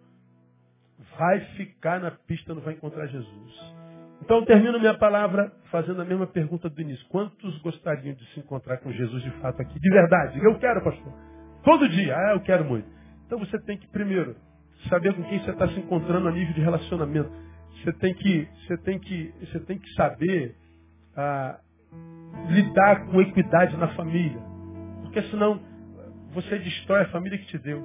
[1.18, 3.76] Vai ficar na pista, não vai encontrar Jesus.
[4.22, 7.08] Então eu termino minha palavra fazendo a mesma pergunta do início.
[7.08, 9.80] Quantos gostariam de se encontrar com Jesus de fato aqui?
[9.80, 10.44] De verdade.
[10.44, 11.14] Eu quero, pastor.
[11.64, 12.14] Todo dia.
[12.14, 12.90] Ah, eu quero muito.
[13.26, 14.36] Então você tem que, primeiro,
[14.90, 17.32] saber com quem você está se encontrando a nível de relacionamento.
[17.84, 20.56] Você tem que, você tem que, você tem que saber
[21.16, 21.60] ah,
[22.50, 24.42] lidar com equidade na família.
[25.02, 25.60] Porque senão
[26.34, 27.82] você destrói a família que te deu.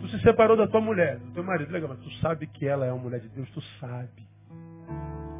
[0.00, 2.86] Tu se separou da tua mulher, do teu marido, legal, mas tu sabe que ela
[2.86, 4.28] é uma mulher de Deus, tu sabe.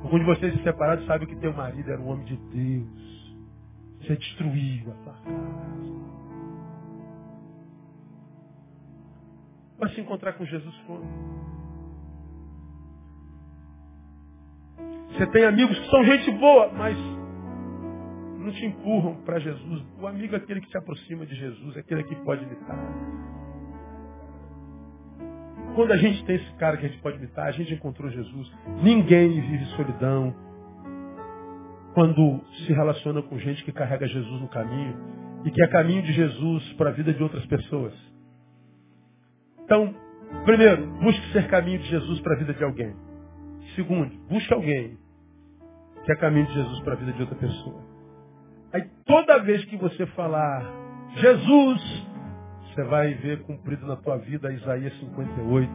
[0.03, 3.37] Algum de vocês se separaram sabe que teu marido era um homem de Deus.
[4.01, 6.24] Você destruiu a tua casa.
[9.79, 11.05] Vai se encontrar com Jesus quando?
[15.11, 16.97] Você tem amigos que são gente boa, mas
[18.39, 19.83] não te empurram para Jesus.
[20.01, 22.79] O amigo é aquele que se aproxima de Jesus, é aquele que pode imitar.
[25.75, 28.53] Quando a gente tem esse cara que a gente pode imitar, a gente encontrou Jesus.
[28.83, 30.35] Ninguém vive solidão
[31.95, 34.97] quando se relaciona com gente que carrega Jesus no caminho
[35.45, 38.14] e que é caminho de Jesus para a vida de outras pessoas.
[39.65, 39.95] Então,
[40.45, 42.95] primeiro, busque ser caminho de Jesus para a vida de alguém.
[43.75, 44.99] Segundo, busque alguém
[46.05, 47.83] que é caminho de Jesus para a vida de outra pessoa.
[48.73, 50.63] Aí toda vez que você falar
[51.17, 52.07] Jesus,
[52.67, 55.71] você vai ver cumprido na tua vida Isaías 58,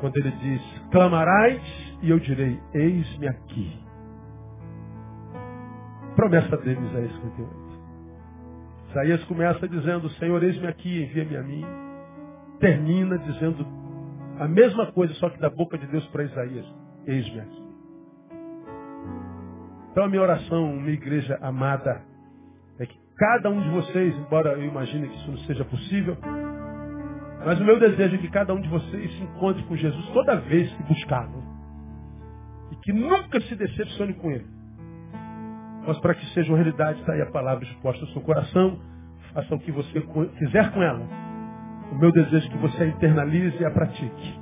[0.00, 1.60] quando ele diz, clamarás
[2.02, 3.78] e eu direi, eis-me aqui.
[6.16, 7.60] Promessa dele, Isaías 58.
[8.90, 11.64] Isaías começa dizendo, Senhor, eis-me aqui, envia-me a mim.
[12.60, 13.66] Termina dizendo
[14.38, 16.66] a mesma coisa, só que da boca de Deus para Isaías,
[17.06, 17.62] eis-me aqui.
[19.90, 22.02] Então a minha oração, minha igreja amada,
[22.78, 26.16] é que cada um de vocês, embora eu imagine que isso não seja possível,
[27.44, 30.36] mas o meu desejo é que cada um de vocês se encontre com Jesus toda
[30.36, 31.42] vez que buscá-lo.
[32.70, 34.46] E que nunca se decepcione com ele.
[35.86, 38.78] Mas para que seja uma realidade, está aí a palavra exposta ao seu coração.
[39.32, 40.00] Faça o que você
[40.38, 41.29] quiser com ela.
[41.92, 44.40] O meu desejo é que você a internalize e a pratique.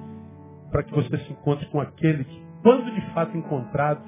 [0.71, 4.03] Para que você se encontre com aquele que, quando de fato encontrado,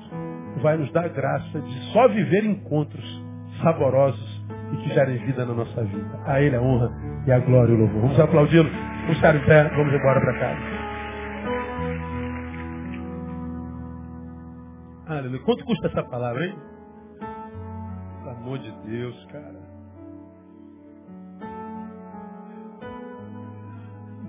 [0.63, 3.25] vai nos dar a graça de só viver encontros
[3.63, 6.21] saborosos e que gerem vida na nossa vida.
[6.27, 6.91] A Ele a honra
[7.27, 8.03] e a glória e o louvor.
[8.03, 8.71] Vamos aplaudi-lo.
[8.71, 10.81] Vamos estar em pé, vamos embora para casa.
[15.07, 15.43] Aleluia.
[15.43, 16.55] Quanto custa essa palavra, hein?
[18.19, 19.60] Pelo amor de Deus, cara.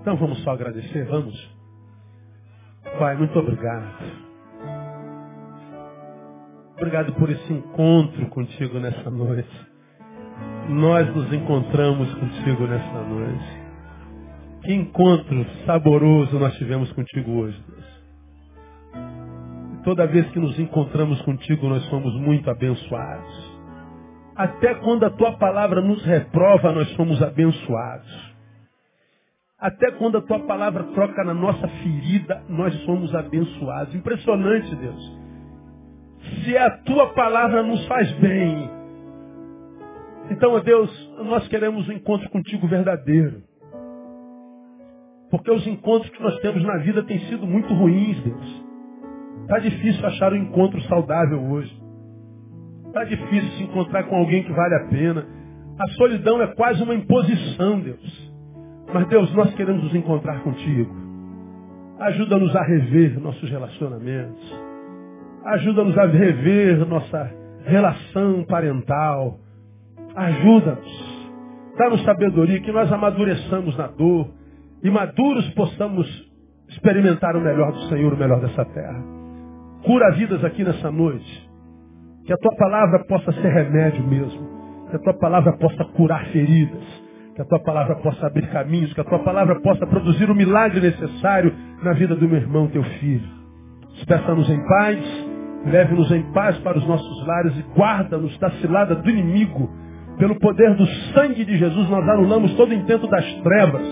[0.02, 1.56] Então vamos só agradecer, vamos?
[2.98, 3.86] Pai, muito obrigado.
[6.76, 9.48] Obrigado por esse encontro contigo nessa noite.
[10.70, 13.62] Nós nos encontramos contigo nessa noite.
[14.64, 18.02] Que encontro saboroso nós tivemos contigo hoje, Deus.
[19.84, 23.52] Toda vez que nos encontramos contigo, nós somos muito abençoados.
[24.34, 28.31] Até quando a tua palavra nos reprova, nós somos abençoados.
[29.62, 33.94] Até quando a tua palavra troca na nossa ferida, nós somos abençoados.
[33.94, 35.22] Impressionante, Deus
[36.44, 38.70] se a tua palavra nos faz bem.
[40.30, 43.42] Então, Deus, nós queremos um encontro contigo verdadeiro.
[45.30, 48.64] Porque os encontros que nós temos na vida têm sido muito ruins, Deus.
[49.42, 51.74] Está difícil achar um encontro saudável hoje.
[52.86, 55.26] Está difícil se encontrar com alguém que vale a pena.
[55.78, 58.31] A solidão é quase uma imposição, Deus.
[58.92, 60.94] Mas, Deus, nós queremos nos encontrar contigo.
[61.98, 64.60] Ajuda-nos a rever nossos relacionamentos.
[65.44, 67.30] Ajuda-nos a rever nossa
[67.64, 69.38] relação parental.
[70.14, 71.12] Ajuda-nos.
[71.78, 74.28] Dá-nos sabedoria, que nós amadureçamos na dor
[74.82, 76.06] e maduros possamos
[76.68, 79.02] experimentar o melhor do Senhor, o melhor dessa terra.
[79.84, 81.50] Cura vidas aqui nessa noite.
[82.24, 84.48] Que a tua palavra possa ser remédio mesmo.
[84.90, 87.01] Que a tua palavra possa curar feridas.
[87.34, 88.92] Que a tua palavra possa abrir caminhos.
[88.92, 92.82] Que a tua palavra possa produzir o milagre necessário na vida do meu irmão, teu
[92.82, 93.28] filho.
[93.94, 95.32] Despeça-nos em paz
[95.64, 99.70] Leve-nos em paz para os nossos lares e guarda-nos da cilada do inimigo.
[100.18, 103.82] Pelo poder do sangue de Jesus, nós anulamos todo intento das trevas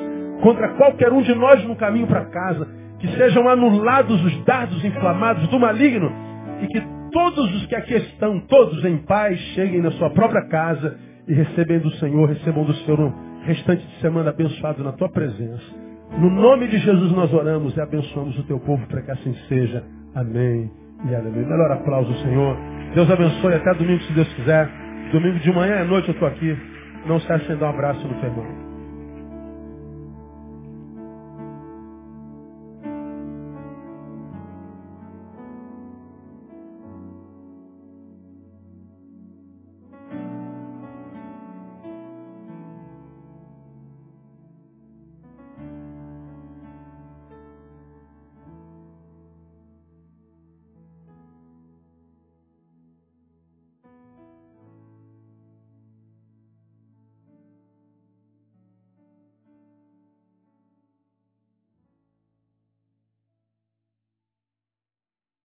[0.43, 2.67] contra qualquer um de nós no caminho para casa.
[2.99, 6.13] Que sejam anulados os dardos inflamados do maligno
[6.61, 6.83] e que
[7.13, 11.79] todos os que aqui estão, todos em paz, cheguem na sua própria casa e recebem
[11.79, 13.15] do Senhor, recebam do Senhor
[13.45, 15.65] restante de semana abençoado na tua presença.
[16.19, 19.85] No nome de Jesus nós oramos e abençoamos o teu povo para que assim seja.
[20.15, 20.71] Amém
[21.09, 21.47] e aleluia.
[21.47, 22.57] Melhor aplauso, Senhor.
[22.95, 24.69] Deus abençoe até domingo, se Deus quiser.
[25.13, 26.57] Domingo de manhã e à noite eu estou aqui.
[27.07, 28.70] Não se sem dar um abraço no teu irmão.